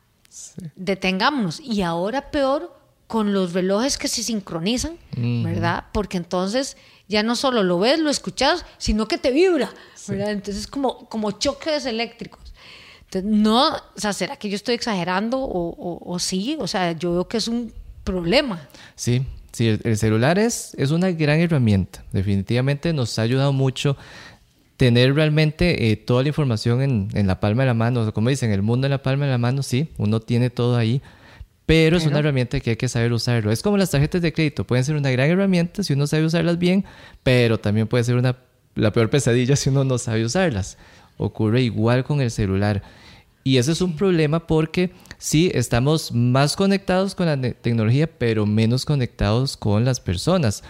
detengámonos. 0.76 1.60
Y 1.60 1.82
ahora 1.82 2.30
peor 2.30 2.77
con 3.08 3.32
los 3.32 3.54
relojes 3.54 3.96
que 3.96 4.06
se 4.06 4.22
sincronizan, 4.22 4.98
¿verdad? 5.16 5.86
Porque 5.92 6.18
entonces 6.18 6.76
ya 7.08 7.22
no 7.22 7.36
solo 7.36 7.62
lo 7.62 7.78
ves, 7.78 7.98
lo 7.98 8.10
escuchas, 8.10 8.66
sino 8.76 9.08
que 9.08 9.16
te 9.16 9.32
vibra, 9.32 9.70
¿verdad? 10.06 10.30
Entonces 10.30 10.64
es 10.64 10.66
como, 10.66 11.08
como 11.08 11.32
choques 11.32 11.86
eléctricos. 11.86 12.52
Entonces, 13.04 13.30
no, 13.30 13.70
o 13.70 13.80
sea, 13.96 14.12
¿será 14.12 14.36
que 14.36 14.50
yo 14.50 14.56
estoy 14.56 14.74
exagerando 14.74 15.38
o, 15.40 16.18
sí? 16.18 16.58
O 16.60 16.68
sea, 16.68 16.92
yo 16.92 17.12
veo 17.14 17.28
que 17.28 17.38
es 17.38 17.48
un 17.48 17.72
problema. 18.04 18.68
Sí, 18.94 19.24
sí, 19.52 19.78
el, 19.82 19.96
celular 19.96 20.38
es, 20.38 20.74
es 20.76 20.90
una 20.90 21.10
gran 21.10 21.40
herramienta. 21.40 22.04
Definitivamente 22.12 22.92
nos 22.92 23.18
ha 23.18 23.22
ayudado 23.22 23.54
mucho 23.54 23.96
tener 24.76 25.14
realmente 25.14 25.90
eh, 25.90 25.96
toda 25.96 26.22
la 26.22 26.28
información 26.28 26.82
en, 26.82 27.08
en, 27.14 27.26
la 27.26 27.40
palma 27.40 27.62
de 27.62 27.68
la 27.68 27.74
mano. 27.74 28.12
como 28.12 28.28
dicen, 28.28 28.52
el 28.52 28.60
mundo 28.60 28.86
en 28.86 28.90
la 28.90 29.02
palma 29.02 29.24
de 29.24 29.30
la 29.30 29.38
mano, 29.38 29.62
sí, 29.62 29.88
uno 29.96 30.20
tiene 30.20 30.50
todo 30.50 30.76
ahí. 30.76 31.00
Pero 31.68 31.98
es 31.98 32.06
una 32.06 32.20
herramienta 32.20 32.60
que 32.60 32.70
hay 32.70 32.76
que 32.76 32.88
saber 32.88 33.12
usarlo. 33.12 33.52
Es 33.52 33.62
como 33.62 33.76
las 33.76 33.90
tarjetas 33.90 34.22
de 34.22 34.32
crédito. 34.32 34.66
Pueden 34.66 34.86
ser 34.86 34.96
una 34.96 35.10
gran 35.10 35.28
herramienta 35.28 35.82
si 35.82 35.92
uno 35.92 36.06
sabe 36.06 36.24
usarlas 36.24 36.58
bien, 36.58 36.86
pero 37.22 37.60
también 37.60 37.86
puede 37.86 38.04
ser 38.04 38.16
una, 38.16 38.38
la 38.74 38.90
peor 38.90 39.10
pesadilla 39.10 39.54
si 39.54 39.68
uno 39.68 39.84
no 39.84 39.98
sabe 39.98 40.24
usarlas. 40.24 40.78
Ocurre 41.18 41.60
igual 41.60 42.04
con 42.04 42.22
el 42.22 42.30
celular. 42.30 42.82
Y 43.44 43.58
ese 43.58 43.72
es 43.72 43.82
un 43.82 43.96
problema 43.96 44.46
porque 44.46 44.92
sí, 45.18 45.50
estamos 45.52 46.10
más 46.10 46.56
conectados 46.56 47.14
con 47.14 47.26
la 47.26 47.38
tecnología, 47.38 48.06
pero 48.06 48.46
menos 48.46 48.86
conectados 48.86 49.58
con 49.58 49.84
las 49.84 50.00
personas. 50.00 50.64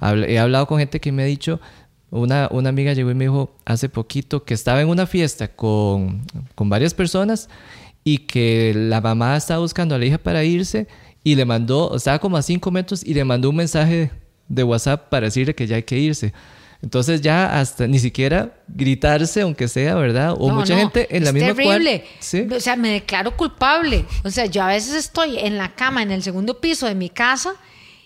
He 0.00 0.38
hablado 0.38 0.68
con 0.68 0.78
gente 0.78 1.00
que 1.00 1.10
me 1.10 1.24
ha 1.24 1.26
dicho, 1.26 1.60
una, 2.12 2.46
una 2.52 2.68
amiga 2.68 2.92
llegó 2.92 3.10
y 3.10 3.14
me 3.16 3.24
dijo 3.24 3.56
hace 3.64 3.88
poquito 3.88 4.44
que 4.44 4.54
estaba 4.54 4.80
en 4.80 4.90
una 4.90 5.08
fiesta 5.08 5.48
con, 5.48 6.22
con 6.54 6.68
varias 6.68 6.94
personas 6.94 7.48
y 8.06 8.18
que 8.18 8.72
la 8.72 9.00
mamá 9.00 9.36
estaba 9.36 9.58
buscando 9.58 9.96
a 9.96 9.98
la 9.98 10.06
hija 10.06 10.16
para 10.16 10.44
irse 10.44 10.86
y 11.24 11.34
le 11.34 11.44
mandó, 11.44 11.92
estaba 11.96 12.20
como 12.20 12.36
a 12.36 12.42
cinco 12.42 12.70
metros 12.70 13.02
y 13.04 13.14
le 13.14 13.24
mandó 13.24 13.50
un 13.50 13.56
mensaje 13.56 14.12
de 14.46 14.62
WhatsApp 14.62 15.08
para 15.08 15.26
decirle 15.26 15.56
que 15.56 15.66
ya 15.66 15.74
hay 15.74 15.82
que 15.82 15.98
irse. 15.98 16.32
Entonces 16.80 17.20
ya 17.20 17.58
hasta 17.58 17.88
ni 17.88 17.98
siquiera 17.98 18.62
gritarse, 18.68 19.40
aunque 19.40 19.66
sea, 19.66 19.96
¿verdad? 19.96 20.36
O 20.38 20.50
mucha 20.50 20.76
gente 20.76 21.16
en 21.16 21.24
la 21.24 21.32
misma 21.32 21.52
terrible. 21.52 22.04
O 22.56 22.60
sea, 22.60 22.76
me 22.76 22.90
declaro 22.90 23.36
culpable. 23.36 24.04
O 24.22 24.30
sea, 24.30 24.46
yo 24.46 24.62
a 24.62 24.68
veces 24.68 24.94
estoy 24.94 25.40
en 25.40 25.58
la 25.58 25.74
cama 25.74 26.04
en 26.04 26.12
el 26.12 26.22
segundo 26.22 26.60
piso 26.60 26.86
de 26.86 26.94
mi 26.94 27.10
casa 27.10 27.54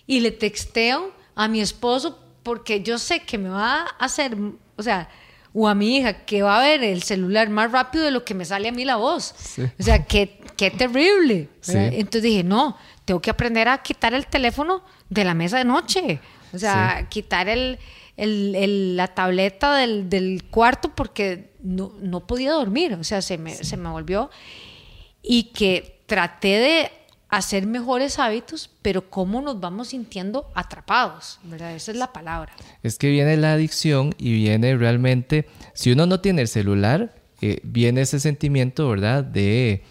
y 0.07 0.21
le 0.21 0.31
texteo 0.31 1.11
a 1.35 1.47
mi 1.47 1.61
esposo 1.61 2.17
porque 2.41 2.81
yo 2.81 2.97
sé 2.97 3.19
que 3.19 3.37
me 3.37 3.49
va 3.49 3.83
a 3.83 4.05
hacer, 4.05 4.35
o 4.77 4.81
sea, 4.81 5.09
o 5.53 5.67
a 5.67 5.75
mi 5.75 5.97
hija 5.97 6.25
que 6.25 6.43
va 6.43 6.59
a 6.59 6.61
ver 6.61 6.83
el 6.83 7.03
celular 7.03 7.49
más 7.49 7.71
rápido 7.71 8.05
de 8.05 8.11
lo 8.11 8.23
que 8.23 8.33
me 8.33 8.45
sale 8.45 8.69
a 8.69 8.71
mí 8.71 8.85
la 8.85 8.95
voz. 8.95 9.33
O 9.79 9.83
sea, 9.83 10.05
qué, 10.05 10.39
qué 10.55 10.71
terrible. 10.71 11.49
Entonces 11.67 12.23
dije, 12.23 12.43
no, 12.43 12.77
tengo 13.05 13.21
que 13.21 13.29
aprender 13.29 13.67
a 13.67 13.79
quitar 13.79 14.13
el 14.13 14.27
teléfono 14.27 14.83
de 15.09 15.25
la 15.25 15.33
mesa 15.33 15.57
de 15.57 15.65
noche. 15.65 16.19
O 16.53 16.57
sea, 16.57 17.07
quitar 17.09 17.49
el, 17.49 17.79
el, 18.17 18.95
la 18.95 19.07
tableta 19.09 19.75
del, 19.75 20.09
del, 20.09 20.43
cuarto 20.49 20.89
porque 20.95 21.51
no, 21.61 21.93
no, 21.99 22.27
podía 22.27 22.51
dormir, 22.51 22.93
o 22.93 23.03
sea, 23.03 23.21
se 23.21 23.37
me, 23.37 23.55
se 23.55 23.77
me 23.77 23.89
volvió. 23.89 24.29
Y 25.21 25.45
que 25.53 26.01
traté 26.07 26.47
de 26.47 26.91
hacer 27.31 27.65
mejores 27.65 28.19
hábitos, 28.19 28.69
pero 28.81 29.09
cómo 29.09 29.41
nos 29.41 29.59
vamos 29.59 29.87
sintiendo 29.87 30.51
atrapados, 30.53 31.39
¿verdad? 31.43 31.73
Esa 31.73 31.91
es 31.91 31.97
la 31.97 32.11
palabra. 32.11 32.51
Es 32.83 32.97
que 32.97 33.09
viene 33.09 33.37
la 33.37 33.53
adicción 33.53 34.13
y 34.17 34.33
viene 34.33 34.75
realmente, 34.75 35.47
si 35.73 35.93
uno 35.93 36.05
no 36.05 36.19
tiene 36.19 36.41
el 36.41 36.49
celular, 36.49 37.15
eh, 37.41 37.61
viene 37.63 38.01
ese 38.01 38.19
sentimiento, 38.19 38.87
¿verdad? 38.89 39.23
De, 39.23 39.83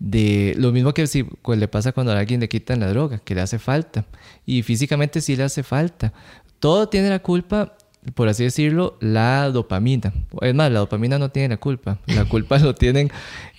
de 0.00 0.54
lo 0.58 0.72
mismo 0.72 0.92
que 0.92 1.06
si, 1.06 1.22
pues, 1.22 1.58
le 1.60 1.68
pasa 1.68 1.92
cuando 1.92 2.12
a 2.12 2.18
alguien 2.18 2.40
le 2.40 2.48
quitan 2.48 2.80
la 2.80 2.88
droga, 2.88 3.18
que 3.18 3.36
le 3.36 3.42
hace 3.42 3.60
falta. 3.60 4.04
Y 4.44 4.62
físicamente 4.62 5.20
sí 5.20 5.36
le 5.36 5.44
hace 5.44 5.62
falta. 5.62 6.12
Todo 6.58 6.88
tiene 6.88 7.10
la 7.10 7.20
culpa, 7.20 7.76
por 8.14 8.28
así 8.28 8.44
decirlo, 8.44 8.96
la 9.00 9.50
dopamina. 9.50 10.12
Es 10.40 10.54
más, 10.54 10.70
la 10.70 10.80
dopamina 10.80 11.18
no 11.18 11.30
tiene 11.30 11.48
la 11.50 11.56
culpa. 11.56 11.98
La 12.06 12.24
culpa 12.24 12.58
lo 12.60 12.74
tienen 12.74 13.10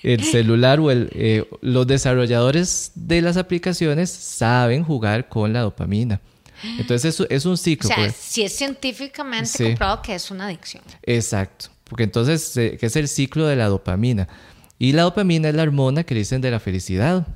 el 0.04 0.24
celular 0.24 0.80
o 0.80 0.92
el, 0.92 1.10
eh, 1.14 1.46
los 1.62 1.88
desarrolladores 1.88 2.92
de 2.96 3.22
las 3.22 3.38
aplicaciones 3.38 4.10
saben 4.10 4.84
jugar 4.84 5.30
con 5.30 5.54
la 5.54 5.62
dopamina. 5.62 6.22
Entonces 6.78 7.20
es, 7.20 7.28
es 7.30 7.46
un 7.46 7.58
ciclo. 7.58 7.90
O 7.90 7.94
sea, 7.94 8.04
pues. 8.04 8.16
si 8.16 8.44
es 8.44 8.54
científicamente 8.54 9.64
comprobado 9.64 10.02
que 10.02 10.16
es 10.16 10.30
una 10.30 10.48
adicción. 10.48 10.84
Exacto. 11.04 11.68
Porque 11.86 12.04
entonces, 12.04 12.56
eh, 12.58 12.78
¿qué 12.80 12.86
es 12.86 12.96
el 12.96 13.08
ciclo 13.08 13.48
de 13.48 13.56
la 13.56 13.68
dopamina? 13.68 14.28
Y 14.78 14.94
la 14.94 15.04
dopamina 15.04 15.50
es 15.50 15.56
la 15.56 15.64
hormona 15.64 16.04
que 16.04 16.16
dicen 16.16 16.42
de 16.42 16.52
la 16.52 16.60
felicidad 16.60 17.28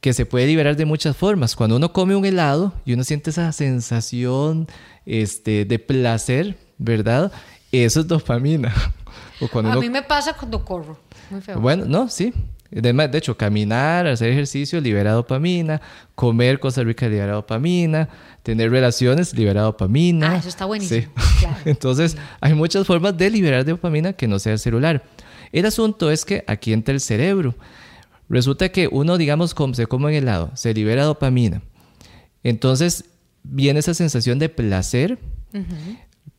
que 0.00 0.12
se 0.12 0.26
puede 0.26 0.46
liberar 0.46 0.76
de 0.76 0.84
muchas 0.84 1.16
formas. 1.16 1.54
Cuando 1.54 1.76
uno 1.76 1.92
come 1.92 2.16
un 2.16 2.24
helado 2.24 2.72
y 2.84 2.94
uno 2.94 3.04
siente 3.04 3.30
esa 3.30 3.52
sensación 3.52 4.66
este, 5.06 5.64
de 5.64 5.78
placer, 5.78 6.56
¿verdad? 6.78 7.32
Eso 7.70 8.00
es 8.00 8.08
dopamina. 8.08 8.74
o 9.40 9.48
cuando 9.48 9.72
a 9.72 9.76
mí 9.76 9.90
me 9.90 10.02
pasa 10.02 10.32
cuando 10.34 10.64
corro. 10.64 10.98
Muy 11.30 11.40
feo. 11.40 11.60
Bueno, 11.60 11.84
no, 11.84 12.08
sí. 12.08 12.32
De, 12.70 13.10
hecho, 13.18 13.36
caminar, 13.36 14.06
hacer 14.06 14.30
ejercicio 14.30 14.80
libera 14.80 15.10
dopamina, 15.10 15.80
comer 16.14 16.60
cosas 16.60 16.84
ricas 16.84 17.10
libera 17.10 17.32
dopamina, 17.32 18.08
tener 18.44 18.70
relaciones 18.70 19.34
libera 19.34 19.62
dopamina. 19.62 20.32
Ah, 20.32 20.36
eso 20.36 20.48
está 20.48 20.66
buenísimo. 20.66 21.12
Sí. 21.16 21.46
Entonces, 21.64 22.16
hay 22.40 22.54
muchas 22.54 22.86
formas 22.86 23.16
de 23.16 23.28
liberar 23.28 23.64
dopamina 23.64 24.12
que 24.12 24.28
no 24.28 24.38
sea 24.38 24.56
celular. 24.56 25.02
El 25.52 25.66
asunto 25.66 26.12
es 26.12 26.24
que 26.24 26.44
aquí 26.46 26.72
entra 26.72 26.94
el 26.94 27.00
cerebro. 27.00 27.56
Resulta 28.30 28.68
que 28.68 28.88
uno, 28.90 29.18
digamos, 29.18 29.54
como 29.54 29.74
se 29.74 29.86
come 29.86 30.10
en 30.10 30.22
helado, 30.22 30.52
se 30.54 30.72
libera 30.72 31.04
dopamina. 31.04 31.62
Entonces 32.44 33.04
viene 33.42 33.80
esa 33.80 33.92
sensación 33.92 34.38
de 34.38 34.48
placer, 34.48 35.18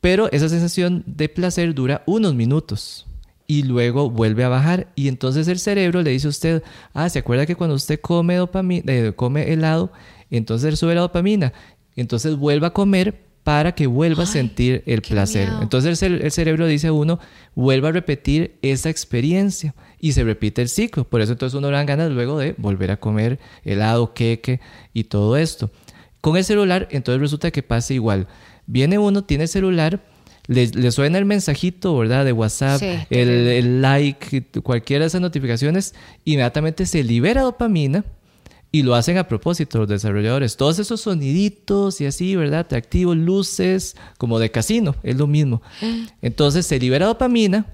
pero 0.00 0.32
esa 0.32 0.48
sensación 0.48 1.04
de 1.06 1.28
placer 1.28 1.74
dura 1.74 2.02
unos 2.06 2.34
minutos 2.34 3.06
y 3.46 3.64
luego 3.64 4.08
vuelve 4.08 4.42
a 4.42 4.48
bajar 4.48 4.90
y 4.94 5.08
entonces 5.08 5.46
el 5.48 5.58
cerebro 5.58 6.00
le 6.00 6.10
dice 6.12 6.28
a 6.28 6.30
usted, 6.30 6.62
ah, 6.94 7.10
¿se 7.10 7.18
acuerda 7.18 7.44
que 7.44 7.56
cuando 7.56 7.76
usted 7.76 8.00
come, 8.00 8.36
dopamina, 8.36 8.90
eh, 8.90 9.12
come 9.14 9.52
helado, 9.52 9.92
entonces 10.30 10.78
sube 10.78 10.94
la 10.94 11.02
dopamina? 11.02 11.52
Entonces 11.94 12.36
vuelva 12.36 12.68
a 12.68 12.72
comer 12.72 13.20
para 13.44 13.72
que 13.72 13.86
vuelva 13.86 14.22
a 14.22 14.26
sentir 14.26 14.82
el 14.86 15.02
placer. 15.02 15.48
Entonces 15.60 16.02
el, 16.02 16.30
cerebro 16.30 16.66
dice 16.66 16.88
a 16.88 16.92
uno, 16.92 17.18
vuelva 17.54 17.88
a 17.88 17.92
repetir 17.92 18.56
esa 18.62 18.88
experiencia 18.88 19.74
y 19.98 20.12
se 20.12 20.22
repite 20.22 20.62
el 20.62 20.68
ciclo. 20.68 21.04
Por 21.04 21.20
eso 21.20 21.32
entonces 21.32 21.58
uno 21.58 21.70
le 21.70 21.76
dan 21.76 21.86
ganas 21.86 22.10
luego 22.12 22.38
de 22.38 22.54
volver 22.56 22.92
a 22.92 22.98
comer 22.98 23.40
helado, 23.64 24.14
queque 24.14 24.60
y 24.92 25.04
todo 25.04 25.36
esto. 25.36 25.70
Con 26.20 26.36
el 26.36 26.44
celular 26.44 26.86
entonces 26.92 27.20
resulta 27.20 27.50
que 27.50 27.64
pasa 27.64 27.92
igual. 27.94 28.28
Viene 28.66 28.98
uno, 28.98 29.24
tiene 29.24 29.44
el 29.44 29.48
celular, 29.48 30.00
le, 30.46 30.90
suena 30.92 31.18
el 31.18 31.24
mensajito, 31.24 31.96
¿verdad? 31.96 32.24
De 32.24 32.32
WhatsApp, 32.32 32.80
el, 33.10 33.28
el 33.28 33.82
like, 33.82 34.44
cualquiera 34.62 35.02
de 35.02 35.08
esas 35.08 35.20
notificaciones, 35.20 35.96
inmediatamente 36.24 36.86
se 36.86 37.02
libera 37.02 37.42
dopamina 37.42 38.04
y 38.72 38.82
lo 38.82 38.94
hacen 38.94 39.18
a 39.18 39.28
propósito 39.28 39.78
los 39.78 39.88
desarrolladores. 39.88 40.56
Todos 40.56 40.78
esos 40.78 41.02
soniditos 41.02 42.00
y 42.00 42.06
así, 42.06 42.34
¿verdad? 42.34 42.60
Atractivos, 42.60 43.16
luces, 43.16 43.96
como 44.16 44.38
de 44.38 44.50
casino, 44.50 44.96
es 45.02 45.16
lo 45.16 45.26
mismo. 45.26 45.60
Entonces 46.22 46.66
se 46.66 46.80
libera 46.80 47.06
dopamina, 47.06 47.66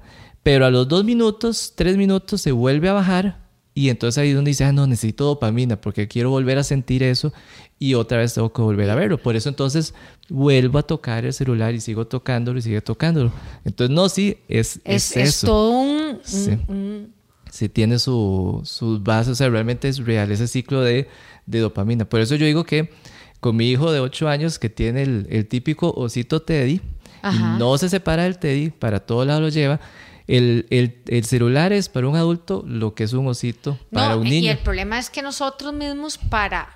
pero 0.43 0.67
a 0.67 0.71
los 0.71 0.88
dos 0.88 1.05
minutos, 1.05 1.73
tres 1.76 1.97
minutos 1.97 2.40
se 2.40 2.50
vuelve 2.50 2.88
a 2.88 2.95
bajar 2.95 3.49
y 3.75 3.90
entonces 3.90 4.19
ahí 4.19 4.31
es 4.31 4.35
donde 4.35 4.49
dice, 4.49 4.64
ah, 4.64 4.73
no, 4.73 4.88
necesito 4.88 5.25
dopamina 5.25 5.81
porque 5.81 6.09
quiero 6.09 6.31
volver 6.31 6.59
a 6.59 6.64
sentir 6.64 7.05
eso 7.05 7.33
y 7.78 7.95
otra 7.95 8.19
vez 8.19 8.35
tengo 8.35 8.52
que 8.52 8.61
volver 8.61 8.90
a 8.90 8.97
verlo. 8.97 9.19
Por 9.19 9.37
eso 9.37 9.49
entonces 9.49 9.95
vuelvo 10.28 10.81
a 10.81 10.83
tocar 10.83 11.25
el 11.25 11.33
celular 11.33 11.73
y 11.75 11.81
sigo 11.81 12.09
tocándolo 12.09 12.59
y 12.59 12.62
sigo 12.62 12.81
tocándolo. 12.81 13.31
Entonces, 13.64 13.95
no, 13.95 14.09
sí, 14.09 14.38
es, 14.49 14.81
es, 14.85 15.17
es, 15.17 15.28
es 15.28 15.40
todo 15.43 15.71
un 15.71 17.12
si 17.50 17.69
tiene 17.69 17.99
su, 17.99 18.61
sus 18.64 19.02
bases, 19.02 19.33
o 19.33 19.35
sea, 19.35 19.49
realmente 19.49 19.88
es 19.88 19.99
real 19.99 20.31
ese 20.31 20.49
ciclo 20.49 20.83
de, 20.83 21.09
dopamina. 21.47 22.05
Por 22.09 22.21
eso 22.21 22.35
yo 22.37 22.47
digo 22.47 22.64
que 22.64 22.93
con 23.40 23.57
mi 23.57 23.71
hijo 23.71 23.93
de 23.93 24.00
8 24.00 24.28
años 24.28 24.59
que 24.59 24.69
tiene 24.69 25.02
el, 25.02 25.47
típico 25.49 25.93
osito 25.93 26.43
Teddy, 26.43 26.81
y 27.23 27.38
no 27.59 27.76
se 27.78 27.88
separa 27.88 28.25
del 28.25 28.38
Teddy, 28.38 28.71
para 28.71 29.00
todo 29.00 29.25
lado 29.25 29.40
lo 29.40 29.49
lleva, 29.49 29.81
el, 30.26 31.25
celular 31.25 31.73
es 31.73 31.88
para 31.88 32.07
un 32.07 32.17
adulto 32.17 32.62
lo 32.67 32.95
que 32.95 33.05
es 33.05 33.12
un 33.12 33.26
osito 33.26 33.78
para 33.90 34.17
un 34.17 34.25
niño. 34.25 34.47
Y 34.47 34.49
el 34.49 34.59
problema 34.59 34.99
es 34.99 35.09
que 35.09 35.23
nosotros 35.23 35.73
mismos 35.73 36.19
para, 36.19 36.69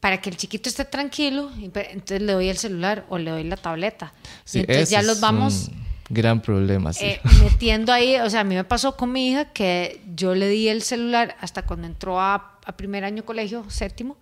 para 0.00 0.20
que 0.20 0.30
el 0.30 0.36
chiquito 0.36 0.68
esté 0.68 0.84
tranquilo, 0.84 1.50
entonces 1.60 2.20
le 2.20 2.32
doy 2.32 2.48
el 2.48 2.58
celular 2.58 3.06
o 3.08 3.18
le 3.18 3.30
doy 3.30 3.44
la 3.44 3.56
tableta. 3.56 4.12
entonces 4.52 4.90
ya 4.90 5.02
los 5.02 5.20
vamos 5.20 5.70
gran 6.12 6.42
problema. 6.42 6.92
Sí. 6.92 7.06
Eh, 7.06 7.20
metiendo 7.42 7.92
ahí, 7.92 8.16
o 8.16 8.28
sea, 8.28 8.40
a 8.40 8.44
mí 8.44 8.54
me 8.54 8.64
pasó 8.64 8.96
con 8.96 9.10
mi 9.12 9.30
hija 9.30 9.46
que 9.46 10.02
yo 10.14 10.34
le 10.34 10.48
di 10.48 10.68
el 10.68 10.82
celular 10.82 11.36
hasta 11.40 11.62
cuando 11.62 11.86
entró 11.86 12.20
a, 12.20 12.60
primer 12.76 13.04
año 13.04 13.24
colegio, 13.24 13.68
séptimo. 13.68 14.16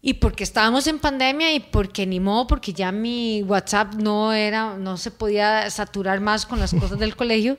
Y 0.00 0.14
porque 0.14 0.44
estábamos 0.44 0.86
en 0.86 0.98
pandemia 0.98 1.52
y 1.52 1.60
porque 1.60 2.06
ni 2.06 2.20
modo, 2.20 2.46
porque 2.46 2.72
ya 2.72 2.90
mi 2.90 3.42
WhatsApp 3.42 3.94
no 3.94 4.32
era, 4.32 4.76
no 4.78 4.96
se 4.96 5.10
podía 5.10 5.68
saturar 5.68 6.20
más 6.20 6.46
con 6.46 6.58
las 6.58 6.72
cosas 6.72 6.98
del 6.98 7.16
colegio 7.16 7.58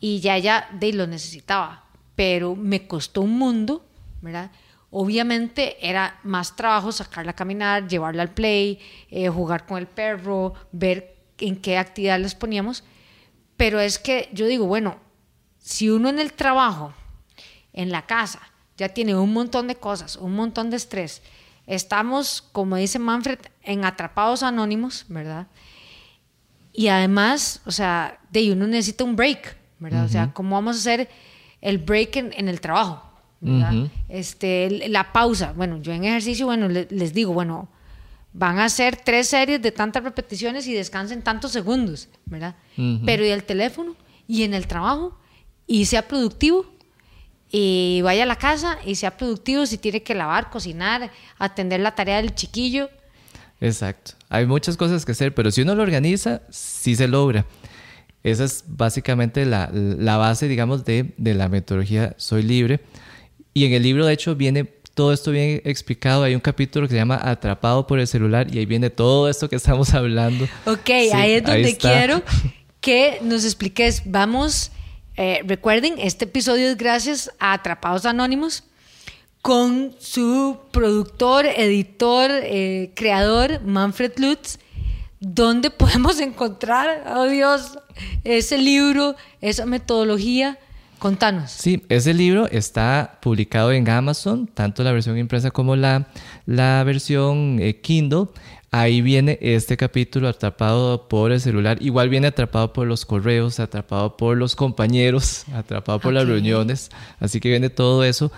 y 0.00 0.18
ya 0.18 0.36
ya 0.38 0.68
de 0.72 0.92
lo 0.92 1.06
necesitaba. 1.06 1.84
Pero 2.16 2.56
me 2.56 2.88
costó 2.88 3.20
un 3.20 3.38
mundo, 3.38 3.84
¿verdad? 4.20 4.50
Obviamente 4.90 5.76
era 5.80 6.18
más 6.24 6.56
trabajo 6.56 6.90
sacarla 6.90 7.32
a 7.32 7.36
caminar, 7.36 7.86
llevarla 7.86 8.22
al 8.22 8.34
play, 8.34 8.80
eh, 9.08 9.28
jugar 9.28 9.64
con 9.64 9.78
el 9.78 9.86
perro, 9.86 10.54
ver 10.72 11.19
en 11.40 11.56
qué 11.56 11.78
actividad 11.78 12.18
les 12.18 12.34
poníamos, 12.34 12.84
pero 13.56 13.80
es 13.80 13.98
que 13.98 14.28
yo 14.32 14.46
digo, 14.46 14.66
bueno, 14.66 14.96
si 15.58 15.90
uno 15.90 16.08
en 16.08 16.18
el 16.18 16.32
trabajo, 16.32 16.94
en 17.72 17.90
la 17.90 18.06
casa, 18.06 18.40
ya 18.76 18.88
tiene 18.88 19.14
un 19.14 19.32
montón 19.32 19.68
de 19.68 19.76
cosas, 19.76 20.16
un 20.16 20.34
montón 20.34 20.70
de 20.70 20.76
estrés, 20.76 21.22
estamos, 21.66 22.42
como 22.52 22.76
dice 22.76 22.98
Manfred, 22.98 23.38
en 23.62 23.84
atrapados 23.84 24.42
anónimos, 24.42 25.04
¿verdad? 25.08 25.46
Y 26.72 26.88
además, 26.88 27.60
o 27.66 27.70
sea, 27.70 28.18
de 28.30 28.52
uno 28.52 28.66
necesita 28.66 29.04
un 29.04 29.16
break, 29.16 29.56
¿verdad? 29.78 30.04
O 30.04 30.08
sea, 30.08 30.32
¿cómo 30.32 30.56
vamos 30.56 30.76
a 30.76 30.78
hacer 30.78 31.08
el 31.60 31.78
break 31.78 32.16
en, 32.16 32.48
el 32.48 32.60
trabajo? 32.60 33.02
¿verdad? 33.40 33.90
este, 34.08 34.88
la 34.88 35.12
pausa. 35.12 35.52
Bueno, 35.56 35.80
yo 35.82 35.92
en 35.92 36.04
ejercicio, 36.04 36.46
bueno, 36.46 36.68
les 36.68 37.12
digo, 37.12 37.32
bueno, 37.32 37.68
van 38.32 38.58
a 38.58 38.66
hacer 38.66 38.96
tres 38.96 39.28
series 39.28 39.60
de 39.60 39.72
tantas 39.72 40.04
repeticiones 40.04 40.66
y 40.66 40.74
descansen 40.74 41.22
tantos 41.22 41.52
segundos, 41.52 42.08
¿verdad? 42.26 42.54
Pero 43.04 43.24
y 43.24 43.28
el 43.28 43.44
teléfono 43.44 43.96
y 44.26 44.44
en 44.44 44.54
el 44.54 44.66
trabajo 44.66 45.18
y 45.66 45.86
sea 45.86 46.06
productivo 46.06 46.66
y 47.50 48.00
vaya 48.02 48.22
a 48.22 48.26
la 48.26 48.36
casa 48.36 48.78
y 48.86 48.94
sea 48.94 49.16
productivo 49.16 49.66
si 49.66 49.78
tiene 49.78 50.02
que 50.02 50.14
lavar, 50.14 50.50
cocinar, 50.50 51.10
atender 51.38 51.80
la 51.80 51.94
tarea 51.94 52.16
del 52.18 52.34
chiquillo. 52.34 52.88
Exacto. 53.60 54.12
Hay 54.28 54.46
muchas 54.46 54.76
cosas 54.76 55.04
que 55.04 55.12
hacer, 55.12 55.34
pero 55.34 55.50
si 55.50 55.62
uno 55.62 55.74
lo 55.74 55.82
organiza, 55.82 56.42
sí 56.50 56.94
se 56.94 57.08
logra. 57.08 57.44
Esa 58.22 58.44
es 58.44 58.64
básicamente 58.66 59.44
la, 59.46 59.66
base, 60.16 60.46
digamos, 60.46 60.84
de, 60.84 61.12
de 61.16 61.34
la 61.34 61.48
metodología 61.48 62.14
Soy 62.18 62.42
Libre. 62.42 62.80
Y 63.52 63.64
en 63.64 63.72
el 63.72 63.82
libro, 63.82 64.06
de 64.06 64.12
hecho, 64.12 64.36
viene 64.36 64.64
todo 64.94 65.12
esto 65.12 65.30
bien 65.30 65.62
explicado. 65.64 66.22
Hay 66.22 66.34
un 66.34 66.40
capítulo 66.40 66.86
que 66.86 66.92
se 66.92 66.98
llama 66.98 67.20
Atrapado 67.22 67.86
por 67.86 67.98
el 67.98 68.06
celular 68.06 68.52
y 68.52 68.58
ahí 68.58 68.66
viene 68.66 68.90
todo 68.90 69.28
esto 69.28 69.48
que 69.48 69.56
estamos 69.56 69.94
hablando. 69.94 70.46
Ok, 70.66 70.90
ahí 71.14 71.32
es 71.32 71.44
donde 71.44 71.76
quiero 71.76 72.22
que 72.80 73.18
nos 73.22 73.44
expliques. 73.44 74.02
Vamos, 74.04 74.70
eh, 75.16 75.42
recuerden, 75.44 75.94
este 75.98 76.24
episodio 76.24 76.68
es 76.68 76.76
gracias 76.76 77.30
a 77.38 77.52
Atrapados 77.52 78.06
Anónimos 78.06 78.64
con 79.42 79.94
su 79.98 80.58
productor, 80.70 81.46
editor, 81.46 82.30
eh, 82.30 82.92
creador, 82.94 83.62
Manfred 83.62 84.12
Lutz. 84.18 84.58
¿Dónde 85.18 85.70
podemos 85.70 86.20
encontrar, 86.20 87.04
oh 87.14 87.26
Dios, 87.26 87.78
ese 88.24 88.58
libro, 88.58 89.16
esa 89.40 89.66
metodología? 89.66 90.58
Contanos. 91.00 91.50
Sí, 91.50 91.82
ese 91.88 92.12
libro 92.12 92.46
está 92.48 93.18
publicado 93.22 93.72
en 93.72 93.88
Amazon, 93.88 94.46
tanto 94.46 94.84
la 94.84 94.92
versión 94.92 95.16
impresa 95.16 95.50
como 95.50 95.74
la, 95.74 96.08
la 96.44 96.84
versión 96.84 97.56
eh, 97.58 97.80
Kindle. 97.80 98.26
Ahí 98.70 99.00
viene 99.00 99.38
este 99.40 99.78
capítulo 99.78 100.28
atrapado 100.28 101.08
por 101.08 101.32
el 101.32 101.40
celular. 101.40 101.78
Igual 101.80 102.10
viene 102.10 102.26
atrapado 102.26 102.74
por 102.74 102.86
los 102.86 103.06
correos, 103.06 103.60
atrapado 103.60 104.18
por 104.18 104.36
los 104.36 104.54
compañeros, 104.54 105.46
atrapado 105.54 106.00
por 106.00 106.12
las 106.12 106.28
reuniones. 106.28 106.90
Así 107.18 107.40
que 107.40 107.48
viene 107.48 107.70
todo 107.70 108.04
eso. 108.04 108.30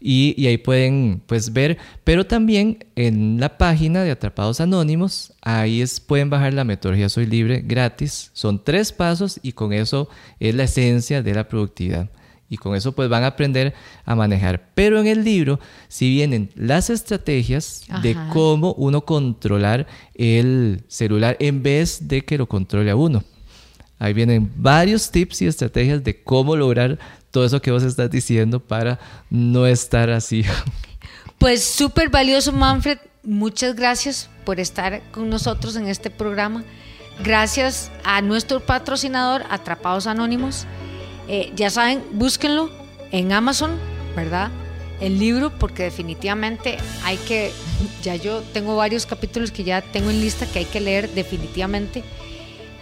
Y, 0.00 0.46
ahí 0.46 0.58
pueden 0.58 1.22
pues 1.26 1.52
ver, 1.52 1.78
pero 2.04 2.26
también 2.26 2.84
en 2.94 3.40
la 3.40 3.58
página 3.58 4.02
de 4.02 4.10
Atrapados 4.10 4.60
Anónimos, 4.60 5.32
ahí 5.42 5.80
es, 5.82 6.00
pueden 6.00 6.30
bajar 6.30 6.54
la 6.54 6.64
metodología 6.64 7.08
Soy 7.08 7.26
Libre 7.26 7.62
gratis. 7.64 8.30
Son 8.32 8.62
tres 8.62 8.92
pasos 8.92 9.40
y 9.42 9.52
con 9.52 9.72
eso 9.72 10.08
es 10.40 10.54
la 10.54 10.64
esencia 10.64 11.22
de 11.22 11.34
la 11.34 11.48
productividad. 11.48 12.10
Y 12.48 12.58
con 12.58 12.76
eso 12.76 12.92
pues 12.92 13.08
van 13.08 13.24
a 13.24 13.28
aprender 13.28 13.74
a 14.04 14.14
manejar. 14.14 14.70
Pero 14.74 15.00
en 15.00 15.08
el 15.08 15.24
libro 15.24 15.58
si 15.88 16.10
vienen 16.10 16.50
las 16.54 16.90
estrategias 16.90 17.84
de 18.02 18.16
cómo 18.32 18.72
uno 18.74 19.00
controlar 19.04 19.86
el 20.14 20.84
celular 20.86 21.36
en 21.40 21.62
vez 21.62 22.06
de 22.06 22.24
que 22.24 22.38
lo 22.38 22.46
controle 22.46 22.90
a 22.90 22.96
uno. 22.96 23.24
Ahí 23.98 24.12
vienen 24.12 24.52
varios 24.56 25.10
tips 25.10 25.42
y 25.42 25.46
estrategias 25.46 26.04
de 26.04 26.22
cómo 26.22 26.54
lograr 26.54 26.98
todo 27.30 27.44
eso 27.44 27.60
que 27.60 27.70
vos 27.70 27.82
estás 27.82 28.10
diciendo 28.10 28.60
para 28.60 28.98
no 29.30 29.66
estar 29.66 30.10
así. 30.10 30.44
Pues 31.38 31.62
súper 31.62 32.08
valioso, 32.08 32.50
Manfred. 32.50 32.96
Muchas 33.22 33.76
gracias 33.76 34.30
por 34.46 34.58
estar 34.58 35.02
con 35.10 35.28
nosotros 35.28 35.76
en 35.76 35.86
este 35.86 36.08
programa. 36.08 36.64
Gracias 37.22 37.90
a 38.04 38.22
nuestro 38.22 38.60
patrocinador, 38.60 39.42
Atrapados 39.50 40.06
Anónimos. 40.06 40.66
Eh, 41.28 41.52
ya 41.54 41.70
saben, 41.70 42.02
búsquenlo 42.12 42.70
en 43.10 43.32
Amazon, 43.32 43.72
¿verdad? 44.14 44.50
El 45.00 45.18
libro, 45.18 45.50
porque 45.58 45.82
definitivamente 45.82 46.78
hay 47.04 47.16
que, 47.18 47.52
ya 48.02 48.16
yo 48.16 48.40
tengo 48.52 48.76
varios 48.76 49.06
capítulos 49.06 49.50
que 49.50 49.64
ya 49.64 49.82
tengo 49.82 50.10
en 50.10 50.20
lista 50.20 50.46
que 50.46 50.60
hay 50.60 50.64
que 50.64 50.80
leer 50.80 51.10
definitivamente, 51.10 52.02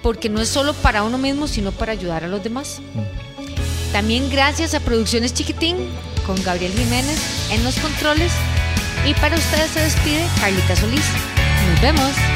porque 0.05 0.29
no 0.29 0.43
es 0.43 0.51
solo 0.51 0.75
para 0.75 1.03
uno 1.03 1.17
mismo, 1.17 1.49
sino 1.49 1.73
para 1.73 1.93
ayudar 1.93 2.25
a 2.25 2.29
los 2.29 2.45
demás. 2.45 2.83
También 3.90 4.29
gracias 4.29 4.75
a 4.75 4.81
Producciones 4.81 5.33
Chiquitín 5.33 5.77
con 6.27 6.40
Gabriel 6.45 6.73
Jiménez 6.73 7.19
en 7.51 7.64
los 7.64 7.79
controles. 7.79 8.31
Y 9.07 9.14
para 9.14 9.35
ustedes 9.35 9.71
se 9.71 9.81
despide 9.81 10.27
Carlita 10.40 10.77
Solís. 10.77 11.07
Nos 11.71 11.81
vemos. 11.81 12.34